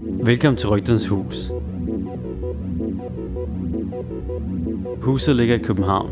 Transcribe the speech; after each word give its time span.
Velkommen 0.00 0.56
til 0.56 0.68
Rygtens 0.68 1.06
Hus. 1.06 1.50
Huset 5.00 5.36
ligger 5.36 5.54
i 5.54 5.58
København. 5.58 6.10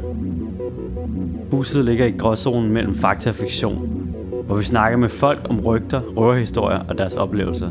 Huset 1.50 1.84
ligger 1.84 2.07
i 2.07 2.10
gråzonen 2.10 2.73
mellem 2.73 2.94
fakta 2.94 3.31
og 3.31 3.34
fiktion, 3.34 4.07
hvor 4.47 4.57
vi 4.57 4.65
snakker 4.65 4.99
med 4.99 5.08
folk 5.08 5.47
om 5.50 5.60
rygter, 5.60 6.00
røverhistorier 6.00 6.78
og 6.89 6.99
deres 6.99 7.15
oplevelser. 7.15 7.70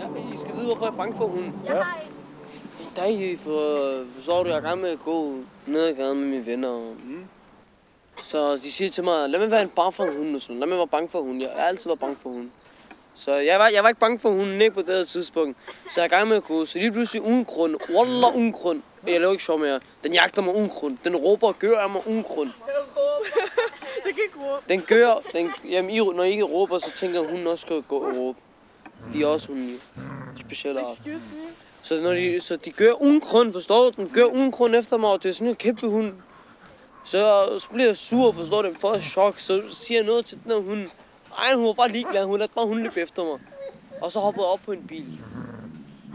Ja, 0.00 0.06
I 0.34 0.36
skal 0.36 0.54
vide, 0.54 0.66
hvorfor 0.66 0.84
jeg 0.84 0.92
er 0.92 0.96
bange 0.96 1.16
for 1.16 1.26
hunden. 1.26 1.54
Jeg 1.66 1.76
har 1.76 2.00
en. 2.02 2.08
I 2.80 2.86
dag, 2.96 3.38
for, 3.44 3.78
forstår 4.14 4.42
du, 4.42 4.50
jeg 4.50 4.58
er 4.58 4.74
med 4.74 4.90
at 4.90 4.98
gå 5.04 5.34
ned 5.66 5.86
ad 5.86 5.94
gaden 5.94 6.20
med 6.20 6.28
mine 6.28 6.46
venner. 6.46 6.78
Mm. 7.04 7.24
Så 8.22 8.56
de 8.56 8.72
siger 8.72 8.90
til 8.90 9.04
mig, 9.04 9.30
lad 9.30 9.40
mig 9.40 9.50
være 9.50 9.62
en 9.62 9.68
bange 9.68 9.92
for 9.92 10.04
hunden 10.04 10.34
og 10.34 10.40
sådan. 10.40 10.60
Lad 10.60 10.68
mig 10.68 10.78
være 10.78 10.88
bange 10.88 11.08
for 11.08 11.20
hunden. 11.20 11.42
Jeg 11.42 11.50
har 11.56 11.62
altid 11.66 11.86
været 11.90 12.00
bange 12.00 12.16
for 12.22 12.28
hunden. 12.28 12.52
Så 13.14 13.34
jeg 13.34 13.58
var, 13.58 13.68
jeg 13.68 13.82
var 13.82 13.88
ikke 13.88 14.00
bange 14.00 14.18
for 14.18 14.30
hunden, 14.30 14.60
ikke 14.60 14.74
på 14.74 14.82
det 14.82 14.96
her 14.96 15.04
tidspunkt. 15.04 15.58
Så 15.90 16.00
jeg 16.00 16.02
er 16.02 16.06
i 16.06 16.16
gang 16.16 16.28
med 16.28 16.36
at 16.36 16.44
gå. 16.44 16.66
Så 16.66 16.78
lige 16.78 16.92
pludselig 16.92 17.22
uden 17.22 17.44
grund, 17.44 17.76
wallah 17.94 18.36
uden 18.36 18.52
grund. 18.52 18.82
Jeg 19.06 19.20
laver 19.20 19.32
ikke 19.32 19.44
sjov 19.44 19.58
mere. 19.58 19.80
Den 20.04 20.12
jagter 20.12 20.42
mig 20.42 20.54
uden 20.54 20.68
grund. 20.68 20.98
Den 21.04 21.16
råber 21.16 21.48
og 21.48 21.58
gør 21.58 21.78
af 21.78 21.90
mig 21.90 22.02
uden 22.06 22.22
grund. 22.22 22.50
Det 24.08 24.14
kan 24.14 24.24
ikke 24.24 24.38
råbe. 24.38 24.64
Den 24.68 24.82
gør, 24.82 25.14
den, 25.32 25.50
jamen, 25.70 25.90
I, 25.90 25.98
når 25.98 26.22
I 26.22 26.30
ikke 26.30 26.44
råber, 26.44 26.78
så 26.78 26.92
tænker 26.96 27.30
hun 27.30 27.46
også 27.46 27.62
skal 27.62 27.82
gå 27.82 27.98
og 27.98 28.16
råbe. 28.16 28.38
De 29.12 29.22
er 29.22 29.26
også 29.26 29.48
hunde. 29.48 29.78
Specielle 30.40 30.80
art. 30.80 30.90
Excuse 30.92 31.34
me. 31.34 31.40
Så, 31.82 32.00
når 32.00 32.12
de, 32.12 32.40
så 32.40 32.56
de 32.56 32.70
gør 32.70 32.92
uden 32.92 33.20
grund, 33.20 33.52
forstår 33.52 33.90
du? 33.90 34.02
Den 34.02 34.10
gør 34.14 34.24
uden 34.24 34.50
grund 34.50 34.74
efter 34.76 34.96
mig, 34.96 35.10
og 35.10 35.22
det 35.22 35.28
er 35.28 35.32
sådan 35.32 35.48
en 35.48 35.56
kæmpe 35.56 35.86
hund. 35.86 36.12
Så, 37.04 37.48
så 37.58 37.68
bliver 37.68 37.86
jeg 37.86 37.96
sur, 37.96 38.32
forstår 38.32 38.62
du? 38.62 38.68
Et 38.68 39.02
chok, 39.02 39.40
så 39.40 39.62
siger 39.72 39.98
jeg 39.98 40.06
noget 40.06 40.26
til 40.26 40.40
den 40.44 40.52
her 40.52 40.58
hund. 40.58 40.90
Ej, 41.38 41.54
hun 41.54 41.66
var 41.66 41.72
bare 41.72 41.88
ligeglad, 41.88 42.24
hun 42.24 42.38
lader 42.38 42.52
bare 42.54 42.66
hunden 42.66 42.84
løbe 42.84 43.00
efter 43.00 43.24
mig. 43.24 43.38
Og 44.00 44.12
så 44.12 44.20
hoppede 44.20 44.46
jeg 44.46 44.52
op 44.52 44.60
på 44.64 44.72
en 44.72 44.86
bil. 44.86 45.18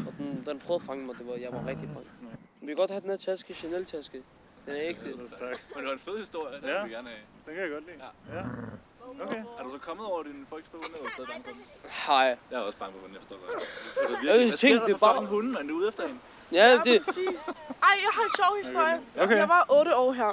Og 0.08 0.14
den, 0.18 0.44
den 0.46 0.60
prøvede 0.60 0.82
at 0.82 0.88
fange 0.88 1.06
mig, 1.06 1.16
det 1.18 1.28
var, 1.28 1.34
jeg 1.34 1.50
var 1.52 1.68
rigtig 1.68 1.88
bange. 1.88 2.10
Vi 2.62 2.68
kan 2.68 2.76
godt 2.76 2.92
have 2.92 3.02
den 3.02 3.10
her 3.10 3.18
taske, 3.18 3.54
Chanel-taske. 3.54 4.22
Den 4.66 4.74
er 4.76 4.82
ægte. 4.82 5.06
Men 5.06 5.14
det 5.78 5.86
var 5.86 5.94
en 5.94 6.00
fed 6.00 6.18
historie, 6.20 6.56
den 6.62 6.70
Ja. 6.70 6.82
vil 6.82 6.90
vi 6.90 6.96
gerne 6.96 7.10
have. 7.10 7.22
Den 7.46 7.54
kan 7.56 7.64
jeg 7.64 7.72
godt 7.72 7.86
lide. 7.86 7.98
Ja. 8.30 8.38
ja. 8.38 8.44
Okay. 9.26 9.38
Er 9.60 9.64
du 9.64 9.72
så 9.72 9.80
kommet 9.80 10.06
over 10.06 10.24
din 10.24 10.46
frygt 10.50 10.68
for 10.72 10.78
hunde, 10.78 10.90
eller 10.96 11.00
er 11.00 11.10
du 11.10 11.14
stadig 11.14 11.30
bange 11.30 11.44
for 11.46 11.52
dem? 11.52 11.62
Hej. 12.08 12.38
Jeg 12.52 12.58
er 12.58 12.60
også 12.60 12.78
bange 12.78 12.94
for 12.94 13.00
hunden 13.02 13.18
efter 13.22 13.36
dig. 13.36 13.42
Altså, 14.00 14.14
Jeg 14.14 14.22
virkelig. 14.24 14.48
Hvad 14.48 14.58
sker 14.58 14.68
tænkte, 14.68 14.80
der 14.82 14.86
det 14.88 15.00
for 15.00 15.06
bare- 15.08 15.16
fucking 15.16 15.30
hunden, 15.36 15.52
man 15.54 15.70
er 15.70 15.74
ude 15.74 15.88
efter 15.88 16.04
en? 16.04 16.22
Ja, 16.52 16.66
Ja, 16.68 16.74
det, 16.86 17.06
præcis. 17.06 17.42
Ej, 17.88 17.94
jeg 18.06 18.12
har 18.18 18.24
en 18.24 18.34
sjov 18.42 18.52
historie. 18.64 18.98
Okay. 19.24 19.38
Jeg 19.38 19.50
var 19.50 19.66
8 19.70 19.96
år 19.96 20.12
her. 20.14 20.32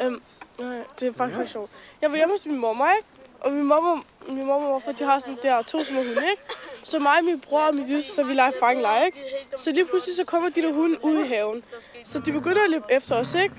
Øhm, 0.00 0.22
nej, 0.58 0.82
det 1.00 1.08
er 1.08 1.12
faktisk 1.12 1.36
så 1.46 1.52
sjovt. 1.52 1.70
Jeg 2.02 2.10
var 2.10 2.16
hjemme 2.16 2.34
hos 2.34 2.46
min 2.46 2.58
mormor, 2.58 2.88
ikke? 2.96 3.08
Og 3.40 3.52
min 3.52 3.64
mormor, 3.64 4.04
min 4.28 4.46
mormor 4.46 4.54
og 4.66 4.72
morfar, 4.72 4.92
de 4.92 5.04
har 5.04 5.18
sådan 5.18 5.38
der 5.42 5.62
to 5.62 5.80
små 5.80 5.96
hunde, 5.96 6.30
ikke? 6.30 6.42
Så 6.84 6.98
mig, 6.98 7.24
min 7.24 7.40
bror 7.40 7.60
og 7.60 7.74
min 7.74 7.86
lille, 7.86 8.02
så 8.02 8.22
vi 8.24 8.32
leger 8.34 8.52
fangelege, 8.60 9.06
ikke? 9.06 9.24
Så 9.58 9.72
lige 9.72 9.84
pludselig 9.86 10.16
så 10.16 10.24
kommer 10.24 10.48
de 10.48 10.62
der 10.62 10.72
hunde 10.72 11.04
ud 11.04 11.18
i 11.24 11.28
haven. 11.28 11.64
Så 12.04 12.18
de 12.20 12.32
begynder 12.32 12.64
at 12.64 12.70
løbe 12.70 12.84
efter 12.90 13.16
os, 13.16 13.34
ikke? 13.34 13.54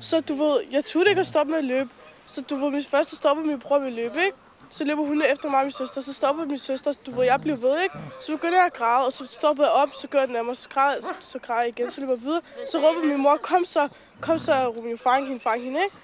Så 0.00 0.20
du 0.20 0.34
ved, 0.34 0.60
jeg 0.70 0.84
turde 0.84 1.10
ikke 1.10 1.20
at 1.20 1.26
stoppe 1.26 1.50
med 1.50 1.58
at 1.58 1.64
løbe. 1.64 1.90
Så 2.26 2.40
du 2.40 2.56
ved, 2.56 2.70
min 2.70 2.84
første 2.84 3.16
stopper 3.16 3.44
min 3.44 3.58
bror 3.60 3.78
med 3.78 3.86
at 3.86 3.92
løbe, 3.92 4.24
ikke? 4.24 4.36
Så 4.70 4.84
løber 4.84 5.02
hun 5.02 5.22
efter 5.22 5.50
mig 5.50 5.58
og 5.58 5.64
min 5.64 5.72
søster, 5.72 6.00
så 6.00 6.12
stopper 6.12 6.44
min 6.44 6.58
søster, 6.58 6.92
du 7.06 7.10
ved, 7.10 7.24
jeg 7.24 7.40
bliver 7.40 7.56
ved, 7.56 7.82
ikke? 7.82 7.94
Så 8.22 8.32
begynder 8.32 8.56
jeg 8.56 8.66
at 8.66 8.72
græde, 8.72 9.06
og 9.06 9.12
så 9.12 9.24
stopper 9.28 9.64
jeg 9.64 9.72
op, 9.72 9.88
så 9.94 10.08
gør 10.08 10.26
den 10.26 10.36
af 10.36 10.44
mig, 10.44 10.56
så 10.56 10.68
græder, 10.68 11.00
så, 11.00 11.08
så 11.20 11.38
græder 11.38 11.60
jeg 11.60 11.68
igen, 11.68 11.90
så 11.90 12.00
løber 12.00 12.12
jeg 12.12 12.22
videre. 12.22 12.40
Så 12.70 12.78
råber 12.78 13.04
min 13.04 13.22
mor, 13.22 13.36
kom 13.36 13.64
så, 13.64 13.88
kom 14.20 14.38
så, 14.38 14.68
Romeo, 14.68 14.96
fang 14.96 15.26
hende, 15.26 15.40
fang 15.40 15.62
hende, 15.62 15.80
ikke? 15.84 15.96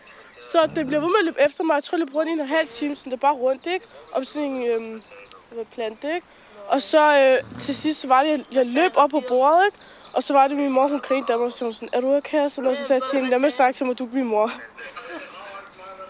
Så 0.43 0.71
det 0.77 0.87
bliver 0.87 1.01
ved 1.01 1.09
med 1.09 1.17
at 1.19 1.25
løbe 1.25 1.41
efter 1.41 1.65
mig, 1.65 1.75
jeg 1.75 1.85
tror, 1.85 1.99
jeg 1.99 2.07
løb 2.07 2.15
rundt 2.15 2.29
i 2.29 2.33
en 2.33 2.47
halv 2.47 2.69
time, 2.69 2.97
så 2.97 3.03
det 3.05 3.13
er 3.13 3.17
bare 3.17 3.35
rundt, 3.35 3.67
ikke? 3.67 3.87
Om 4.13 4.25
sådan 4.25 4.49
en 4.49 4.67
øhm, 4.67 5.03
hvad, 5.51 5.65
plante, 5.65 6.15
ikke? 6.15 6.27
Og 6.69 6.83
så 6.83 7.19
øh, 7.19 7.61
til 7.61 7.75
sidst, 7.75 8.01
så 8.01 8.09
var 8.09 8.23
det, 8.23 8.31
jeg, 8.31 8.45
jeg 8.53 8.67
løb 8.67 8.93
op 8.95 9.11
på 9.11 9.23
bordet, 9.29 9.65
ikke? 9.67 9.79
Og 10.15 10.23
så 10.23 10.33
var 10.33 10.49
det 10.49 10.57
min 10.57 10.73
mor, 10.73 10.89
hun 10.89 11.01
grinte 11.01 11.33
af 11.33 11.39
mig, 11.39 11.47
og 11.47 11.53
så 11.53 11.73
sådan, 11.73 11.89
er 11.93 12.01
du 12.01 12.15
okay? 12.17 12.45
Og 12.45 12.51
sådan 12.51 12.65
noget, 12.65 12.79
så 12.79 12.85
sagde 12.85 13.03
jeg 13.03 13.11
til 13.11 13.19
hende, 13.19 13.31
lad 13.31 13.39
mig 13.39 13.53
snakke 13.53 13.77
til 13.77 13.87
mig, 13.87 13.99
du 13.99 14.05
er 14.05 14.09
min 14.13 14.25
mor. 14.25 14.51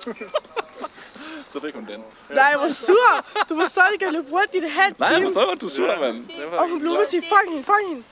Så 1.52 1.60
fik 1.60 1.74
hun 1.74 1.86
den. 1.86 2.00
Nej, 2.34 2.44
jeg 2.44 2.58
var 2.60 2.68
sur. 2.68 2.94
Du 3.48 3.54
var 3.54 3.66
så 3.68 3.80
ikke 3.92 4.06
at 4.06 4.12
løbe 4.12 4.26
rundt 4.32 4.54
i 4.54 4.60
det 4.60 4.70
halv 4.70 4.94
Nej, 4.98 5.08
jeg 5.08 5.16
time. 5.16 5.26
forstår 5.28 5.46
godt, 5.48 5.60
du 5.60 5.66
er 5.66 5.70
sur, 5.70 6.00
mand. 6.00 6.16
Det 6.16 6.44
var 6.52 6.58
Og 6.58 6.68
hun 6.70 6.80
blev 6.80 6.92
ved 6.92 7.00
at 7.00 7.10
sige, 7.10 7.22
fang 7.22 7.50
hende, 7.50 7.64
fang 7.64 7.88
hende. 7.88 8.02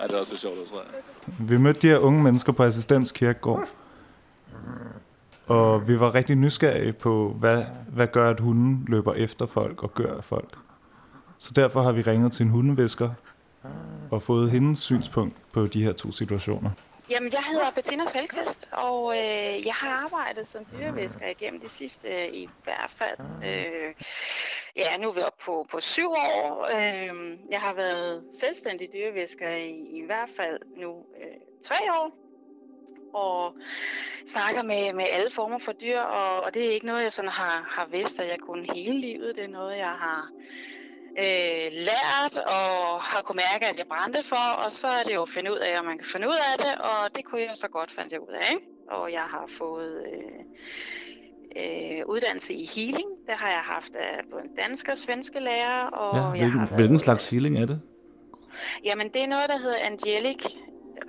Ej, 0.00 0.06
det 0.06 0.16
er 0.16 0.20
også 0.20 0.34
så 0.36 0.40
sjovt, 0.40 0.56
tror 0.68 0.76
jeg. 0.78 0.86
Vi 1.48 1.56
mødte 1.58 1.80
de 1.80 1.88
her 1.88 1.98
unge 1.98 2.22
mennesker 2.22 2.52
på 2.52 2.62
Assistens 2.62 3.12
Kirkegård. 3.12 3.68
Og 5.46 5.88
vi 5.88 6.00
var 6.00 6.14
rigtig 6.14 6.36
nysgerrige 6.36 6.92
på, 6.92 7.36
hvad, 7.38 7.64
hvad 7.88 8.06
gør, 8.06 8.30
at 8.30 8.40
hunden 8.40 8.84
løber 8.88 9.14
efter 9.14 9.46
folk 9.46 9.82
og 9.82 9.94
gør 9.94 10.20
folk. 10.20 10.50
Så 11.38 11.52
derfor 11.56 11.82
har 11.82 11.92
vi 11.92 12.02
ringet 12.02 12.32
til 12.32 12.44
en 12.44 12.50
hundevisker 12.50 13.10
og 14.10 14.22
fået 14.22 14.50
hendes 14.50 14.78
synspunkt 14.78 15.36
på 15.52 15.66
de 15.66 15.84
her 15.84 15.92
to 15.92 16.12
situationer. 16.12 16.70
Jamen, 17.10 17.32
jeg 17.32 17.42
hedder 17.50 17.70
Bettina 17.74 18.06
Salkvist, 18.06 18.68
og 18.72 19.12
øh, 19.16 19.66
jeg 19.66 19.74
har 19.74 19.90
arbejdet 20.04 20.48
som 20.48 20.64
dyrevæsker 20.78 21.28
igennem 21.28 21.60
de 21.60 21.68
sidste, 21.68 22.08
øh, 22.08 22.28
i 22.32 22.48
hvert 22.64 22.90
fald, 22.90 23.18
øh, 23.20 23.94
ja, 24.76 24.96
nu 24.96 25.08
er 25.08 25.12
vi 25.12 25.20
oppe 25.20 25.44
på, 25.44 25.66
på 25.70 25.80
syv 25.80 26.10
år. 26.10 26.66
Øh, 26.70 27.38
jeg 27.50 27.60
har 27.60 27.74
været 27.74 28.24
selvstændig 28.40 28.88
dyrevæsker 28.92 29.48
i, 29.48 29.70
i 29.70 30.02
hvert 30.06 30.28
fald 30.36 30.58
nu 30.76 30.90
øh, 30.90 31.36
tre 31.64 31.76
år, 32.00 32.10
og 33.14 33.54
snakker 34.32 34.62
med, 34.62 34.92
med 34.92 35.04
alle 35.10 35.30
former 35.30 35.58
for 35.58 35.72
dyr, 35.72 36.00
og, 36.00 36.44
og 36.44 36.54
det 36.54 36.66
er 36.66 36.70
ikke 36.70 36.86
noget, 36.86 37.02
jeg 37.02 37.12
sådan 37.12 37.30
har, 37.30 37.66
har 37.70 37.86
vidst, 37.86 38.20
at 38.20 38.28
jeg 38.28 38.38
kunne 38.38 38.66
hele 38.74 39.00
livet. 39.00 39.36
Det 39.36 39.44
er 39.44 39.48
noget, 39.48 39.78
jeg 39.78 39.90
har 39.90 40.28
øh, 41.18 41.72
lært 41.72 42.36
og 42.36 43.00
har 43.02 43.22
kunne 43.24 43.40
mærke, 43.50 43.66
at 43.66 43.78
jeg 43.78 43.86
brændte 43.86 44.22
for, 44.22 44.46
og 44.64 44.72
så 44.72 44.88
er 44.88 45.02
det 45.02 45.14
jo 45.14 45.22
at 45.22 45.28
finde 45.28 45.52
ud 45.52 45.56
af, 45.58 45.78
om 45.78 45.84
man 45.84 45.98
kan 45.98 46.06
finde 46.06 46.28
ud 46.28 46.38
af 46.52 46.58
det, 46.58 46.74
og 46.80 47.16
det 47.16 47.24
kunne 47.24 47.40
jeg 47.40 47.52
så 47.54 47.68
godt 47.68 47.90
fandt 47.90 48.12
jeg 48.12 48.20
ud 48.20 48.34
af. 48.40 48.50
Ikke? 48.54 48.66
Og 48.90 49.12
jeg 49.12 49.20
har 49.22 49.44
fået 49.58 50.06
øh, 50.12 50.40
øh, 51.56 52.06
uddannelse 52.06 52.52
i 52.54 52.64
healing. 52.74 53.08
Det 53.26 53.34
har 53.34 53.48
jeg 53.48 53.60
haft 53.60 53.94
af 53.94 54.20
både 54.30 54.42
en 54.44 54.54
dansk 54.56 54.88
og 54.88 54.96
svenske 54.98 55.40
lærer. 55.40 55.86
Og 55.86 56.16
Ja, 56.16 56.22
jeg 56.22 56.30
hvilken, 56.30 56.58
har 56.60 56.76
hvilken 56.76 56.98
slags 56.98 57.30
healing 57.30 57.58
er 57.62 57.66
det? 57.66 57.80
Jamen, 58.84 59.08
det 59.08 59.22
er 59.22 59.26
noget, 59.26 59.48
der 59.48 59.58
hedder 59.58 59.78
angelic 59.78 60.44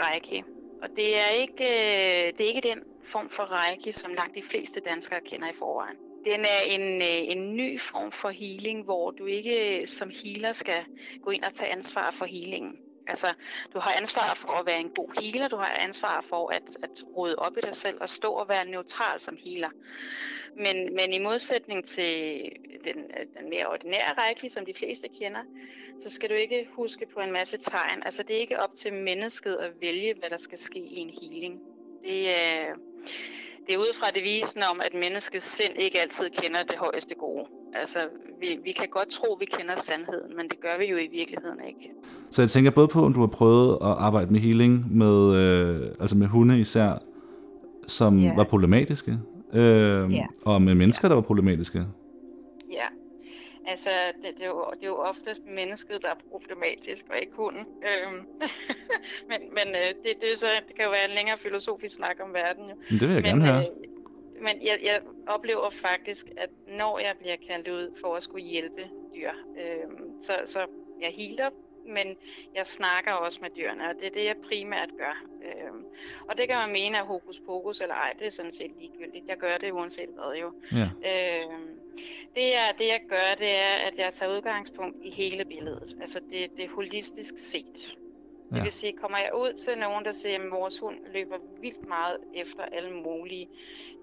reiki. 0.01 0.43
Og 0.83 0.89
det 0.95 1.19
er 1.19 1.27
ikke, 1.29 1.63
øh, 1.63 2.33
det 2.37 2.41
er 2.41 2.49
ikke 2.55 2.69
den 2.69 2.79
form 3.11 3.29
for 3.29 3.43
reiki, 3.51 3.91
som 3.91 4.13
langt 4.13 4.35
de 4.35 4.41
fleste 4.51 4.79
danskere 4.79 5.19
kender 5.25 5.47
i 5.47 5.53
forvejen. 5.59 5.95
Den 6.31 6.45
er 6.45 6.61
en, 6.65 7.01
øh, 7.01 7.31
en 7.31 7.55
ny 7.55 7.79
form 7.79 8.11
for 8.11 8.29
healing, 8.29 8.83
hvor 8.83 9.11
du 9.11 9.25
ikke 9.25 9.81
øh, 9.81 9.87
som 9.87 10.11
healer 10.23 10.53
skal 10.53 10.85
gå 11.21 11.29
ind 11.29 11.43
og 11.43 11.53
tage 11.53 11.71
ansvar 11.71 12.11
for 12.11 12.25
healingen. 12.25 12.79
Altså, 13.07 13.27
du 13.73 13.79
har 13.79 13.93
ansvar 13.93 14.33
for 14.33 14.47
at 14.47 14.65
være 14.65 14.79
en 14.79 14.89
god 14.89 15.21
healer, 15.21 15.47
du 15.47 15.55
har 15.55 15.75
ansvar 15.79 16.21
for 16.21 16.49
at, 16.49 16.77
at 16.83 17.03
rode 17.17 17.35
op 17.35 17.57
i 17.57 17.61
dig 17.61 17.75
selv 17.75 17.97
og 18.01 18.09
stå 18.09 18.31
og 18.31 18.49
være 18.49 18.65
neutral 18.65 19.19
som 19.19 19.37
healer. 19.45 19.69
Men, 20.55 20.95
men 20.95 21.13
i 21.13 21.19
modsætning 21.19 21.85
til 21.85 22.41
den, 22.83 22.97
øh, 22.97 23.25
den 23.39 23.49
mere 23.49 23.67
ordinære 23.67 24.13
række, 24.17 24.49
som 24.49 24.65
de 24.65 24.73
fleste 24.73 25.07
kender, 25.19 25.41
så 26.03 26.09
skal 26.09 26.29
du 26.29 26.35
ikke 26.35 26.67
huske 26.71 27.05
på 27.13 27.19
en 27.19 27.31
masse 27.31 27.57
tegn. 27.57 28.03
Altså, 28.05 28.23
det 28.23 28.35
er 28.35 28.39
ikke 28.39 28.59
op 28.59 28.75
til 28.75 28.93
mennesket 28.93 29.55
at 29.55 29.71
vælge, 29.81 30.13
hvad 30.13 30.29
der 30.29 30.37
skal 30.37 30.57
ske 30.57 30.79
i 30.79 30.95
en 30.95 31.09
healing. 31.09 31.61
Det 32.03 32.29
er, 32.29 32.75
det 33.67 33.73
er 33.75 33.77
ud 33.77 33.93
fra 33.99 34.07
devisen 34.15 34.63
om, 34.71 34.81
at 34.85 34.93
menneskets 34.99 35.55
sind 35.55 35.73
ikke 35.79 36.01
altid 36.01 36.29
kender 36.41 36.63
det 36.63 36.75
højeste 36.77 37.15
gode. 37.15 37.45
Altså, 37.73 37.99
vi, 38.41 38.47
vi 38.63 38.71
kan 38.71 38.87
godt 38.91 39.07
tro, 39.09 39.37
vi 39.39 39.45
kender 39.45 39.73
sandheden, 39.81 40.35
men 40.37 40.49
det 40.49 40.59
gør 40.61 40.77
vi 40.79 40.85
jo 40.85 40.97
i 40.97 41.07
virkeligheden 41.11 41.59
ikke. 41.67 41.91
Så 42.31 42.41
jeg 42.41 42.49
tænker 42.49 42.71
både 42.71 42.87
på, 42.87 43.05
om 43.05 43.13
du 43.13 43.19
har 43.19 43.27
prøvet 43.27 43.71
at 43.81 43.87
arbejde 44.07 44.31
med 44.33 44.39
healing 44.39 44.97
med, 44.97 45.35
øh, 45.35 45.87
altså 45.99 46.17
med 46.17 46.27
hunde 46.27 46.59
især, 46.59 47.01
som 47.87 48.19
Ja. 48.19 48.35
var 48.35 48.43
problematiske, 48.43 49.11
øh, 49.53 50.13
Ja. 50.13 50.25
og 50.45 50.61
med 50.61 50.75
mennesker, 50.75 51.07
der 51.07 51.15
var 51.15 51.21
problematiske. 51.21 51.85
Altså 53.67 53.89
det, 54.23 54.33
det, 54.37 54.43
er, 54.43 54.47
jo, 54.47 54.71
det 54.73 54.83
er 54.83 54.87
jo 54.87 54.95
oftest 54.95 55.41
mennesket, 55.45 56.01
der 56.01 56.09
er 56.09 56.15
problematisk, 56.31 57.05
og 57.09 57.17
ikke 57.19 57.33
hunden. 57.35 57.65
Øhm, 57.89 58.27
men 59.29 59.41
men 59.53 59.67
øh, 59.75 59.87
det, 60.03 60.21
det, 60.21 60.31
er 60.31 60.37
så, 60.37 60.47
det 60.67 60.75
kan 60.75 60.85
jo 60.85 60.91
være 60.91 61.09
en 61.09 61.15
længere 61.15 61.37
filosofisk 61.37 61.95
snak 61.95 62.17
om 62.19 62.33
verden. 62.33 62.69
Jo. 62.69 62.75
Men 62.75 62.99
det 62.99 63.07
vil 63.07 63.13
jeg 63.13 63.23
men, 63.23 63.31
gerne 63.31 63.45
høre. 63.45 63.61
Øh, 63.61 64.41
men 64.41 64.67
jeg, 64.67 64.79
jeg 64.83 65.01
oplever 65.27 65.69
faktisk, 65.69 66.27
at 66.37 66.49
når 66.67 66.99
jeg 66.99 67.15
bliver 67.19 67.35
kaldt 67.47 67.67
ud 67.67 67.97
for 68.01 68.15
at 68.15 68.23
skulle 68.23 68.45
hjælpe 68.45 68.89
dyr, 69.15 69.31
øh, 69.59 69.89
så, 70.21 70.33
så 70.45 70.65
jeg 71.01 71.13
healer 71.17 71.49
men 71.87 72.07
jeg 72.55 72.67
snakker 72.67 73.11
også 73.11 73.39
med 73.41 73.49
dyrene, 73.49 73.89
og 73.89 73.95
det 73.95 74.05
er 74.07 74.11
det, 74.11 74.25
jeg 74.25 74.35
primært 74.49 74.89
gør. 74.97 75.23
Øhm, 75.47 75.85
og 76.29 76.37
det 76.37 76.47
kan 76.47 76.57
man 76.57 76.71
mene 76.71 76.97
er 76.97 77.03
hokus 77.03 77.39
pokus 77.45 77.81
eller 77.81 77.95
ej, 77.95 78.13
det 78.19 78.27
er 78.27 78.31
sådan 78.31 78.51
set 78.51 78.71
ligegyldigt. 78.79 79.27
Jeg 79.27 79.37
gør 79.37 79.57
det 79.57 79.71
uanset 79.71 80.09
hvad 80.15 80.39
jo. 80.41 80.53
Ja. 80.71 80.87
Øhm, 81.09 81.66
det, 82.37 82.49
jeg, 82.49 82.73
det 82.77 82.87
jeg 82.87 83.01
gør, 83.09 83.35
det 83.37 83.55
er, 83.55 83.75
at 83.87 83.93
jeg 83.97 84.13
tager 84.13 84.35
udgangspunkt 84.37 84.97
i 85.01 85.11
hele 85.11 85.45
billedet. 85.45 85.97
Altså 86.01 86.19
det, 86.31 86.51
det 86.57 86.65
er 86.65 86.69
holistisk 86.69 87.33
set. 87.37 87.97
Det 88.51 88.57
Ja. 88.57 88.63
vil 88.63 88.71
sige, 88.71 88.93
kommer 88.93 89.17
jeg 89.17 89.31
ud 89.35 89.53
til 89.53 89.77
nogen, 89.77 90.05
der 90.05 90.11
siger, 90.11 90.35
at 90.43 90.51
vores 90.51 90.79
hund 90.79 90.95
løber 91.13 91.37
vildt 91.61 91.87
meget 91.87 92.17
efter 92.35 92.63
alle 92.63 92.91
mulige, 92.93 93.47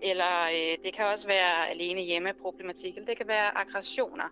eller 0.03 0.43
øh, 0.45 0.85
det 0.85 0.93
kan 0.95 1.05
også 1.07 1.27
være 1.27 1.71
alene 1.71 2.01
hjemmeproblematik, 2.01 2.95
eller 2.97 3.07
det 3.07 3.17
kan 3.17 3.29
være 3.29 3.59
aggressioner, 3.59 4.29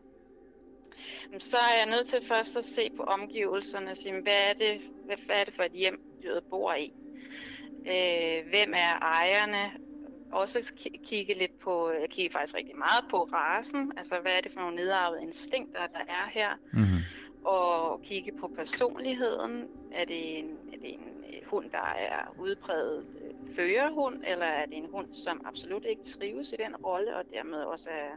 så 1.38 1.58
er 1.58 1.76
jeg 1.76 1.86
nødt 1.86 2.06
til 2.08 2.24
først 2.26 2.56
at 2.56 2.64
se 2.64 2.90
på 2.96 3.02
omgivelserne 3.02 3.90
og 3.90 3.96
sige, 3.96 4.22
hvad 4.22 4.50
er 4.50 4.52
det, 4.52 4.80
hvad, 5.04 5.16
hvad 5.26 5.40
er 5.40 5.44
det 5.44 5.54
for 5.54 5.62
et 5.62 5.72
hjem, 5.72 6.02
dyret 6.22 6.44
bor 6.50 6.74
i? 6.74 6.92
Øh, 7.86 8.48
hvem 8.50 8.72
er 8.74 8.98
ejerne? 9.02 9.72
Også 10.32 10.72
ki- 10.76 11.04
kigge 11.04 11.34
lidt 11.34 11.58
på, 11.58 11.90
jeg 12.00 12.08
kigger 12.10 12.32
faktisk 12.32 12.56
rigtig 12.56 12.76
meget 12.76 13.04
på 13.10 13.28
rasen, 13.32 13.92
altså 13.96 14.14
hvad 14.22 14.32
er 14.32 14.40
det 14.40 14.52
for 14.52 14.60
nogle 14.60 14.76
nedarvede 14.76 15.22
instinkter, 15.22 15.80
der 15.86 15.98
er 16.08 16.28
her? 16.30 16.50
Mm-hmm. 16.72 16.98
og 17.44 18.02
kigge 18.02 18.32
på 18.40 18.48
personligheden. 18.56 19.68
Er 19.92 20.04
det 20.04 20.38
en, 20.38 20.58
er 20.72 20.76
det 20.78 20.94
en 20.94 21.24
øh, 21.28 21.46
hund, 21.46 21.70
der 21.70 21.94
er 21.98 22.34
udpræget 22.38 23.06
øh, 23.24 23.54
førerhund, 23.56 24.22
eller 24.26 24.46
er 24.46 24.66
det 24.66 24.76
en 24.76 24.88
hund, 24.92 25.14
som 25.14 25.40
absolut 25.44 25.84
ikke 25.84 26.04
trives 26.04 26.52
i 26.52 26.56
den 26.56 26.76
rolle, 26.76 27.16
og 27.16 27.24
dermed 27.32 27.58
også 27.58 27.90
er 27.90 28.10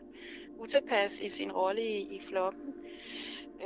utilpas 0.58 1.20
i 1.20 1.30
sin 1.30 1.52
rolle 1.52 1.82
i, 1.82 2.16
i 2.16 2.22
flokken? 2.30 2.74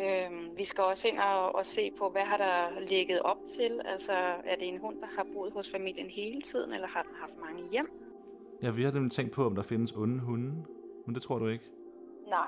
Øhm, 0.02 0.58
vi 0.58 0.66
skal 0.66 0.84
også 0.84 1.08
ind 1.08 1.20
og, 1.20 1.56
og 1.56 1.66
se 1.66 1.92
på, 1.98 2.10
hvad 2.10 2.22
har 2.22 2.38
der 2.38 2.80
ligget 2.80 3.20
op 3.22 3.38
til? 3.56 3.82
Altså, 3.86 4.14
er 4.44 4.56
det 4.56 4.68
en 4.68 4.78
hund, 4.80 5.02
der 5.02 5.08
har 5.18 5.26
boet 5.34 5.54
hos 5.54 5.72
familien 5.72 6.10
hele 6.10 6.42
tiden, 6.42 6.74
eller 6.74 6.88
har 6.88 7.02
den 7.04 7.16
haft 7.20 7.38
mange 7.38 7.70
hjem? 7.72 7.90
Ja, 8.64 8.70
vi 8.72 8.84
har 8.84 8.92
nemlig 8.92 9.12
tænkt 9.12 9.32
på, 9.32 9.46
om 9.46 9.56
der 9.56 9.64
findes 9.64 9.92
onde 9.92 10.20
hunde, 10.20 10.66
men 11.06 11.16
det 11.16 11.24
tror 11.24 11.40
du 11.40 11.48
ikke. 11.48 11.66
Nej, 12.28 12.48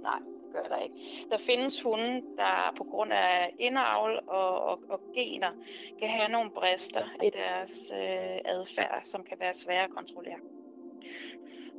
nej, 0.00 0.18
det 0.18 0.52
gør 0.52 0.62
der 0.62 0.76
ikke. 0.76 0.94
Der 1.30 1.38
findes 1.38 1.82
hunde, 1.82 2.22
der 2.36 2.74
på 2.76 2.84
grund 2.84 3.12
af 3.12 3.54
indavl 3.58 4.20
og, 4.26 4.62
og, 4.62 4.78
og 4.88 5.00
gener 5.14 5.50
kan 5.98 6.08
have 6.08 6.32
nogle 6.32 6.50
brister 6.50 7.04
i 7.22 7.30
deres 7.30 7.92
øh, 7.94 8.38
adfærd, 8.44 9.00
som 9.04 9.24
kan 9.24 9.36
være 9.40 9.54
svære 9.54 9.84
at 9.84 9.90
kontrollere. 9.90 10.38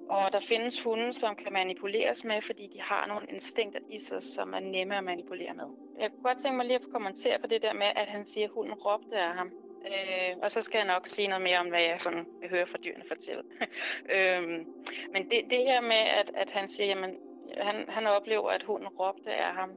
Og 0.09 0.33
der 0.33 0.39
findes 0.39 0.83
hunde, 0.83 1.13
som 1.13 1.35
kan 1.35 1.53
manipuleres 1.53 2.25
med, 2.25 2.41
fordi 2.41 2.69
de 2.73 2.81
har 2.81 3.07
nogle 3.07 3.27
instinkter 3.29 3.79
i 3.89 3.99
sig, 3.99 4.23
som 4.23 4.53
er 4.53 4.59
nemme 4.59 4.97
at 4.97 5.03
manipulere 5.03 5.53
med. 5.53 5.65
Jeg 5.99 6.11
kunne 6.11 6.23
godt 6.23 6.37
tænke 6.37 6.57
mig 6.57 6.65
lige 6.65 6.79
at 6.79 6.89
kommentere 6.91 7.39
på 7.39 7.47
det 7.47 7.61
der 7.61 7.73
med, 7.73 7.87
at 7.95 8.07
han 8.07 8.25
siger, 8.25 8.47
at 8.47 8.53
hunden 8.53 8.73
råbte 8.73 9.17
af 9.17 9.33
ham. 9.35 9.51
Øh, 9.85 10.37
og 10.41 10.51
så 10.51 10.61
skal 10.61 10.77
jeg 10.77 10.87
nok 10.87 11.07
sige 11.07 11.27
noget 11.27 11.43
mere 11.43 11.59
om, 11.59 11.67
hvad 11.67 11.81
jeg 11.81 12.01
sådan 12.01 12.27
vil 12.39 12.49
høre 12.49 12.67
fra 12.67 12.77
dyrene 12.77 13.03
fortælle. 13.07 13.43
øh, 14.15 14.41
men 15.11 15.29
det, 15.31 15.41
det 15.49 15.59
her 15.59 15.81
med, 15.81 16.03
at, 16.19 16.31
at 16.35 16.49
han 16.49 16.67
siger, 16.67 16.87
jamen, 16.87 17.17
han, 17.57 17.85
han 17.89 18.07
oplever, 18.07 18.49
at 18.49 18.63
hunden 18.63 18.87
råbte 18.87 19.33
af 19.33 19.53
ham, 19.53 19.71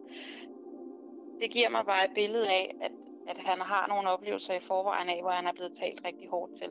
det 1.41 1.51
giver 1.51 1.69
mig 1.69 1.87
bare 1.87 2.05
et 2.05 2.15
billede 2.15 2.49
af, 2.49 2.75
at, 2.83 2.93
at 3.29 3.39
han 3.39 3.61
har 3.61 3.87
nogle 3.87 4.11
oplevelser 4.11 4.55
i 4.55 4.61
forvejen 4.61 5.09
af, 5.09 5.23
hvor 5.23 5.31
han 5.31 5.47
er 5.47 5.53
blevet 5.53 5.79
talt 5.79 6.05
rigtig 6.05 6.29
hårdt 6.29 6.57
til. 6.59 6.71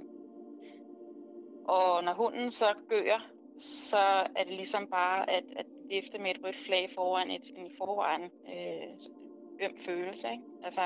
Og 1.67 2.03
når 2.03 2.13
hunden 2.13 2.51
så 2.51 2.65
gør, 2.89 3.27
så 3.57 3.97
er 4.35 4.43
det 4.43 4.53
ligesom 4.53 4.87
bare 4.87 5.29
at, 5.29 5.43
at 5.55 5.65
vifte 5.89 6.17
med 6.17 6.31
et 6.31 6.43
rødt 6.43 6.55
flag 6.55 6.91
foran 6.95 7.31
et, 7.31 7.51
en 7.55 7.65
i 7.65 7.75
forvejen 7.77 8.23
øh, 8.23 8.87
øm 9.61 9.77
følelse. 9.77 10.31
Ikke? 10.31 10.43
Altså, 10.63 10.81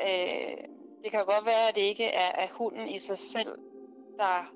øh, 0.00 0.73
det 1.04 1.10
kan 1.10 1.20
jo 1.20 1.26
godt 1.26 1.46
være, 1.46 1.68
at 1.68 1.74
det 1.74 1.80
ikke 1.80 2.04
er, 2.04 2.32
er 2.44 2.48
hunden 2.52 2.88
i 2.88 2.98
sig 2.98 3.18
selv, 3.18 3.58
der 4.16 4.54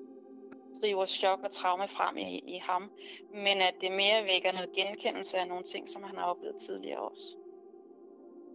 driver 0.81 1.05
chok 1.05 1.39
og 1.43 1.51
traume 1.51 1.87
frem 1.87 2.17
i, 2.17 2.43
i 2.47 2.57
ham, 2.63 2.91
men 3.33 3.61
at 3.61 3.75
det 3.81 3.91
mere 3.91 4.23
vækker 4.23 4.51
noget 4.51 4.71
genkendelse 4.71 5.37
af 5.37 5.47
nogle 5.47 5.63
ting, 5.63 5.89
som 5.89 6.03
han 6.03 6.17
har 6.17 6.25
oplevet 6.25 6.55
tidligere 6.65 6.99
også. 6.99 7.35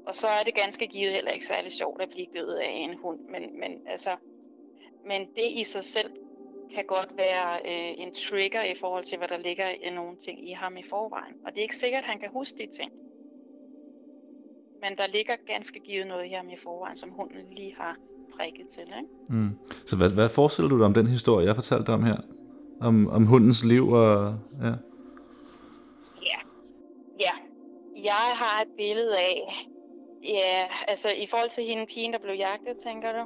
Og 0.06 0.16
så 0.16 0.28
er 0.28 0.42
det 0.42 0.54
ganske 0.54 0.86
givet 0.86 1.12
heller 1.12 1.30
ikke 1.30 1.46
særlig 1.46 1.72
sjovt 1.72 2.02
at 2.02 2.10
blive 2.10 2.26
gødet 2.26 2.56
af 2.56 2.70
en 2.70 2.98
hund, 2.98 3.20
men, 3.20 3.60
men, 3.60 3.88
altså, 3.88 4.16
men 5.04 5.26
det 5.36 5.50
i 5.50 5.64
sig 5.64 5.84
selv 5.84 6.10
kan 6.74 6.84
godt 6.84 7.16
være 7.16 7.60
øh, 7.64 7.94
en 7.98 8.14
trigger 8.14 8.62
i 8.62 8.74
forhold 8.74 9.04
til, 9.04 9.18
hvad 9.18 9.28
der 9.28 9.36
ligger 9.36 9.68
i 9.68 9.90
nogle 9.90 10.16
ting 10.16 10.48
i 10.48 10.52
ham 10.52 10.76
i 10.76 10.82
forvejen. 10.82 11.34
Og 11.46 11.52
det 11.52 11.58
er 11.58 11.62
ikke 11.62 11.76
sikkert, 11.76 12.02
at 12.02 12.10
han 12.10 12.20
kan 12.20 12.30
huske 12.30 12.58
de 12.58 12.72
ting. 12.76 12.92
Men 14.84 14.98
der 14.98 15.06
ligger 15.06 15.34
ganske 15.46 15.80
givet 15.80 16.06
noget 16.06 16.30
ham 16.36 16.48
i 16.48 16.56
forvejen, 16.56 16.96
som 16.96 17.10
hunden 17.10 17.50
lige 17.50 17.74
har 17.78 17.96
prikket 18.36 18.68
til. 18.68 18.82
Ikke? 18.82 19.08
Mm. 19.28 19.50
Så 19.86 19.96
hvad, 19.96 20.10
hvad 20.10 20.28
forestiller 20.28 20.68
du 20.68 20.78
dig 20.78 20.86
om 20.86 20.94
den 20.94 21.06
historie, 21.06 21.46
jeg 21.46 21.54
fortalte 21.54 21.90
om 21.90 22.02
her? 22.04 22.16
Om, 22.80 23.08
om 23.08 23.26
hundens 23.26 23.64
liv 23.64 23.88
og... 23.88 24.34
Ja. 24.62 24.74
Ja. 26.30 26.38
Ja. 27.20 27.34
Jeg 28.04 28.24
har 28.42 28.62
et 28.62 28.68
billede 28.76 29.18
af, 29.18 29.68
ja, 30.24 30.66
altså 30.88 31.08
i 31.08 31.26
forhold 31.30 31.50
til 31.50 31.64
hende 31.64 31.86
pigen, 31.86 32.12
der 32.12 32.18
blev 32.18 32.34
jagtet, 32.34 32.76
tænker 32.82 33.12
du? 33.12 33.24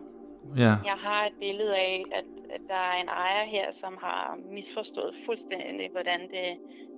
Ja. 0.57 0.75
Jeg 0.91 0.99
har 1.07 1.27
et 1.27 1.35
billede 1.41 1.77
af, 1.77 2.05
at, 2.13 2.25
at 2.51 2.61
der 2.69 2.83
er 2.91 3.01
en 3.03 3.09
ejer 3.09 3.45
her, 3.45 3.73
som 3.73 3.99
har 4.01 4.39
misforstået 4.53 5.15
fuldstændig, 5.27 5.91
hvordan 5.91 6.21
det 6.21 6.49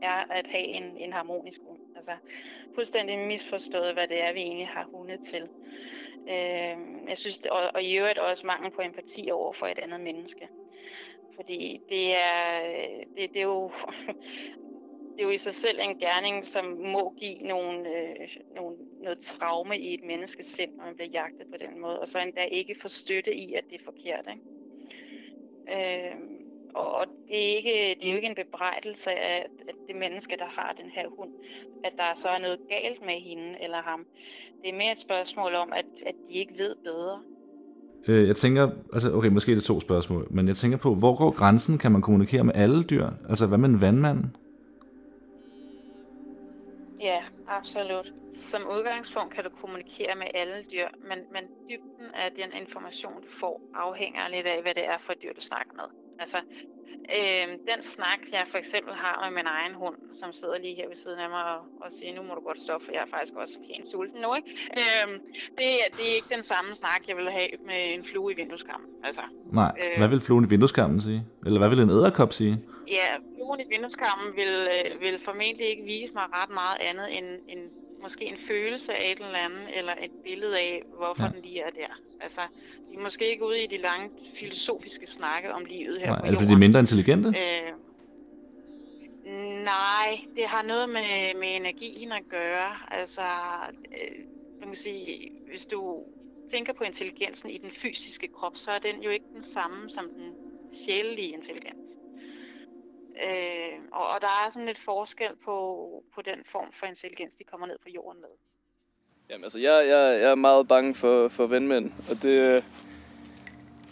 er 0.02 0.20
at 0.30 0.46
have 0.46 0.66
en, 0.66 0.82
en 0.96 1.12
harmonisk 1.12 1.60
hund. 1.68 1.78
Altså 2.00 2.16
fuldstændig 2.74 3.18
misforstået, 3.18 3.92
hvad 3.92 4.08
det 4.08 4.22
er, 4.22 4.32
vi 4.32 4.40
egentlig 4.40 4.68
har 4.68 4.84
hunde 4.84 5.18
til. 5.24 5.48
Øh, 6.28 7.08
jeg 7.08 7.18
synes, 7.18 7.38
det, 7.38 7.50
og, 7.50 7.70
og 7.74 7.82
i 7.82 7.98
øvrigt 7.98 8.18
også 8.18 8.46
mangel 8.46 8.70
på 8.70 8.82
empati 8.82 9.30
over 9.32 9.52
for 9.52 9.66
et 9.66 9.78
andet 9.78 10.00
menneske. 10.00 10.48
Fordi 11.36 11.80
det 11.88 12.14
er, 12.14 12.64
øh, 12.64 13.06
det, 13.16 13.30
det 13.30 13.36
er 13.36 13.42
jo... 13.42 13.70
det 15.14 15.20
er 15.20 15.28
jo 15.28 15.30
i 15.30 15.38
sig 15.38 15.54
selv 15.54 15.78
en 15.80 15.98
gerning, 15.98 16.44
som 16.44 16.64
må 16.64 17.14
give 17.18 17.38
nogle, 17.38 17.88
øh, 17.88 18.28
nogle, 18.54 18.76
noget 19.02 19.18
traume 19.18 19.78
i 19.78 19.94
et 19.94 20.04
menneskes 20.04 20.46
sind, 20.46 20.76
når 20.76 20.84
man 20.84 20.94
bliver 20.94 21.10
jagtet 21.10 21.46
på 21.50 21.56
den 21.56 21.80
måde, 21.80 22.00
og 22.00 22.08
så 22.08 22.18
endda 22.18 22.44
ikke 22.44 22.80
få 22.80 22.88
støtte 22.88 23.34
i, 23.34 23.54
at 23.54 23.64
det 23.70 23.80
er 23.80 23.84
forkert. 23.84 24.28
Ikke? 24.30 26.08
Øh, 26.08 26.39
og 26.74 27.06
det 27.28 27.52
er, 27.52 27.56
ikke, 27.56 27.96
det 28.00 28.06
er 28.06 28.10
jo 28.10 28.16
ikke 28.16 28.28
en 28.28 28.34
bebrejdelse 28.34 29.10
af 29.10 29.46
at 29.68 29.74
det 29.88 29.96
menneske, 29.96 30.36
der 30.36 30.46
har 30.46 30.74
den 30.82 30.90
her 30.90 31.08
hund, 31.18 31.30
at 31.84 31.92
der 31.98 32.14
så 32.14 32.28
er 32.28 32.38
noget 32.38 32.58
galt 32.68 33.04
med 33.04 33.14
hende 33.14 33.56
eller 33.62 33.82
ham. 33.82 34.06
Det 34.62 34.70
er 34.70 34.76
mere 34.76 34.92
et 34.92 34.98
spørgsmål 34.98 35.54
om, 35.54 35.72
at, 35.72 35.86
at 36.06 36.14
de 36.28 36.34
ikke 36.34 36.54
ved 36.58 36.74
bedre. 36.84 37.22
Øh, 38.08 38.28
jeg 38.28 38.36
tænker, 38.36 38.70
altså 38.92 39.12
okay, 39.14 39.28
måske 39.28 39.52
er 39.52 39.56
det 39.56 39.64
to 39.64 39.80
spørgsmål, 39.80 40.26
men 40.30 40.48
jeg 40.48 40.56
tænker 40.56 40.78
på, 40.78 40.94
hvor 40.94 41.16
går 41.16 41.30
grænsen? 41.30 41.78
Kan 41.78 41.92
man 41.92 42.02
kommunikere 42.02 42.44
med 42.44 42.54
alle 42.54 42.82
dyr? 42.82 43.06
Altså, 43.28 43.46
hvad 43.46 43.58
med 43.58 43.68
en 43.68 43.80
vandmand? 43.80 44.24
Ja, 47.00 47.22
absolut. 47.48 48.12
Som 48.34 48.62
udgangspunkt 48.62 49.34
kan 49.34 49.44
du 49.44 49.50
kommunikere 49.60 50.14
med 50.14 50.26
alle 50.34 50.64
dyr, 50.72 50.88
men, 51.08 51.18
men 51.32 51.44
dybden 51.70 52.14
af 52.14 52.32
den 52.32 52.62
information, 52.62 53.22
du 53.22 53.28
får, 53.40 53.60
afhænger 53.74 54.28
lidt 54.28 54.46
af, 54.46 54.62
hvad 54.62 54.74
det 54.74 54.86
er 54.86 54.98
for 54.98 55.12
et 55.12 55.22
dyr, 55.22 55.32
du 55.32 55.40
snakker 55.40 55.72
med. 55.72 55.88
Altså, 56.22 56.38
øh, 57.16 57.46
den 57.70 57.82
snak, 57.82 58.20
jeg 58.32 58.44
for 58.50 58.58
eksempel 58.58 58.94
har 58.94 59.14
med 59.26 59.32
min 59.38 59.46
egen 59.46 59.74
hund, 59.74 59.96
som 60.20 60.32
sidder 60.32 60.58
lige 60.58 60.74
her 60.80 60.88
ved 60.88 60.96
siden 60.96 61.18
af 61.18 61.28
mig 61.30 61.44
og, 61.54 61.60
og 61.80 61.88
siger, 61.92 62.14
nu 62.14 62.22
må 62.22 62.34
du 62.34 62.40
godt 62.40 62.60
stoppe, 62.60 62.84
for 62.86 62.92
jeg 62.92 63.02
er 63.06 63.10
faktisk 63.16 63.34
også 63.42 63.58
helt 63.74 63.88
sulten 63.88 64.20
nu, 64.24 64.30
ikke? 64.34 64.50
Øh, 64.80 65.06
det, 65.58 65.68
det 65.96 66.04
er 66.10 66.14
ikke 66.18 66.34
den 66.36 66.42
samme 66.42 66.70
snak, 66.74 67.00
jeg 67.08 67.16
vil 67.16 67.30
have 67.30 67.48
med 67.66 67.80
en 67.96 68.04
flue 68.04 68.32
i 68.32 68.36
vindueskammen. 68.36 68.88
Altså, 69.04 69.22
Nej, 69.52 69.72
Øh. 69.82 69.98
hvad 69.98 70.08
vil 70.08 70.20
fluen 70.20 70.44
i 70.44 70.48
vindueskammen 70.48 71.00
sige? 71.00 71.20
Eller 71.46 71.58
hvad 71.58 71.68
vil 71.68 71.80
en 71.80 71.90
æderkop 71.90 72.32
sige? 72.32 72.54
Ja, 72.98 73.08
fluen 73.34 73.60
i 73.60 73.64
vindueskammen 73.74 74.28
vil, 74.40 74.52
øh, 74.74 75.00
vil 75.00 75.14
formentlig 75.28 75.66
ikke 75.72 75.84
vise 75.84 76.12
mig 76.14 76.26
ret 76.38 76.50
meget 76.50 76.78
andet 76.80 77.18
end, 77.18 77.26
end 77.52 77.62
måske 78.02 78.24
en 78.24 78.36
følelse 78.36 78.94
af 78.94 79.12
et 79.12 79.18
eller 79.24 79.38
andet, 79.38 79.78
eller 79.78 79.92
et 79.92 80.10
billede 80.24 80.58
af, 80.58 80.82
hvorfor 80.96 81.22
Ja. 81.22 81.28
den 81.28 81.42
lige 81.42 81.60
er 81.60 81.70
der. 81.70 82.00
Altså, 82.20 82.40
vi 82.90 82.96
er 82.96 83.00
måske 83.00 83.30
ikke 83.30 83.46
ude 83.46 83.62
i 83.64 83.66
de 83.66 83.78
lange 83.78 84.10
filosofiske 84.34 85.06
snakke 85.06 85.54
om 85.54 85.64
livet 85.64 86.00
her 86.00 86.06
Nej, 86.06 86.20
på 86.20 86.26
er 86.26 86.30
det 86.30 86.38
fordi, 86.38 86.48
de 86.48 86.54
er 86.54 86.58
mindre 86.58 86.80
intelligente? 86.80 87.28
Øh, 87.28 87.72
nej, 89.64 90.20
det 90.36 90.44
har 90.44 90.62
noget 90.62 90.88
med, 90.88 91.34
med 91.40 91.56
energien 91.56 92.12
at 92.12 92.22
gøre. 92.28 92.70
Altså, 92.90 93.20
øh, 93.86 94.16
man 94.60 94.68
kan 94.68 94.76
sige, 94.76 95.32
hvis 95.48 95.66
du 95.66 96.02
tænker 96.52 96.72
på 96.72 96.84
intelligensen 96.84 97.50
i 97.50 97.58
den 97.58 97.70
fysiske 97.70 98.28
krop, 98.28 98.56
så 98.56 98.70
er 98.70 98.78
den 98.78 99.02
jo 99.02 99.10
ikke 99.10 99.26
den 99.34 99.42
samme 99.42 99.90
som 99.90 100.04
den 100.08 100.32
sjælelige 100.74 101.28
intelligens. 101.28 101.90
Øh, 103.26 103.78
og, 103.92 104.08
og 104.08 104.20
der 104.20 104.26
er 104.26 104.50
sådan 104.50 104.66
lidt 104.66 104.78
forskel 104.78 105.36
på, 105.44 105.56
på 106.14 106.22
den 106.22 106.44
form 106.52 106.72
for 106.72 106.86
intelligens, 106.86 107.34
de 107.34 107.44
kommer 107.44 107.66
ned 107.66 107.78
på 107.82 107.88
jorden 107.88 108.20
med. 108.20 108.28
Jamen 109.30 109.44
altså, 109.44 109.58
jeg, 109.58 109.86
jeg, 109.88 110.20
jeg 110.22 110.30
er 110.30 110.34
meget 110.34 110.68
bange 110.68 110.94
for, 110.94 111.28
for 111.28 111.46
vandmænd, 111.46 111.92
og 112.10 112.22
det... 112.22 112.64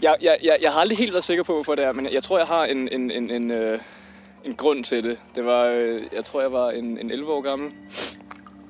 Jeg, 0.03 0.17
jeg, 0.21 0.39
jeg, 0.43 0.59
jeg 0.61 0.73
har 0.73 0.81
aldrig 0.81 0.99
helt 0.99 1.13
været 1.13 1.25
sikker 1.25 1.45
på, 1.45 1.53
hvorfor 1.55 1.75
det 1.75 1.85
er, 1.85 1.93
men 1.93 2.13
jeg 2.13 2.23
tror, 2.23 2.39
jeg 2.39 2.47
har 2.47 2.65
en, 2.65 2.89
en, 2.89 3.11
en, 3.11 3.31
en, 3.31 3.51
øh, 3.51 3.81
en 4.45 4.55
grund 4.57 4.85
til 4.85 5.05
det. 5.05 5.19
Det 5.35 5.45
var, 5.45 5.65
øh, 5.65 6.03
jeg 6.13 6.25
tror, 6.25 6.41
jeg 6.41 6.53
var 6.53 6.71
en, 6.71 6.99
en 6.99 7.11
11 7.11 7.33
år 7.33 7.41
gammel, 7.41 7.73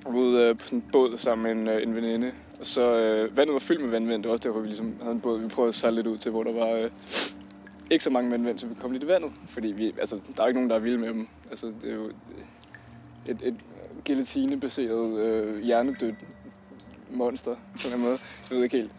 ude 0.07 0.43
øh, 0.43 0.57
på 0.57 0.65
sådan 0.65 0.79
en 0.79 0.85
båd 0.93 1.19
sammen 1.19 1.43
med 1.43 1.53
en, 1.53 1.69
øh, 1.69 1.83
en 1.83 1.95
veninde. 1.95 2.33
Og 2.61 2.67
så 2.67 2.97
øh, 2.97 3.37
vandet 3.37 3.53
var 3.53 3.61
fyldt 3.61 3.81
med 3.81 3.91
vandmænd. 3.91 4.23
Det 4.23 4.29
var 4.29 4.33
også 4.33 4.49
derfor, 4.49 4.61
vi 4.61 4.67
ligesom 4.67 5.01
havde 5.01 5.15
en 5.15 5.21
båd, 5.21 5.43
vi 5.43 5.49
prøvede 5.49 5.69
at 5.69 5.75
sejle 5.75 5.97
lidt 5.97 6.07
ud 6.07 6.19
til, 6.19 6.31
hvor 6.31 6.43
der 6.43 6.53
var 6.53 6.71
øh, 6.71 6.91
ikke 7.91 8.05
så 8.05 8.11
mange 8.11 8.31
vandmænd, 8.31 8.59
så 8.59 8.67
vi 8.67 8.75
kom 8.81 8.93
lidt 8.93 9.03
i 9.03 9.07
vandet. 9.07 9.33
Fordi 9.49 9.69
vi, 9.69 9.95
altså, 9.99 10.21
der 10.37 10.43
er 10.43 10.47
ikke 10.47 10.59
nogen, 10.59 10.71
der 10.71 10.77
er 10.77 10.81
vilde 10.81 10.99
med 10.99 11.09
dem. 11.09 11.29
Altså, 11.51 11.73
det 11.83 11.91
er 11.91 11.95
jo 11.95 12.11
et, 13.27 13.39
et 13.43 13.55
gelatinebaseret 14.05 15.19
øh, 15.19 15.63
hjernedødt 15.63 16.15
monster 17.11 17.57
på 17.83 17.95
en 17.95 18.01
måde. 18.01 18.19
Jeg 18.51 18.57
ved 18.57 18.65
ikke 18.65 18.77
helt. 18.77 18.93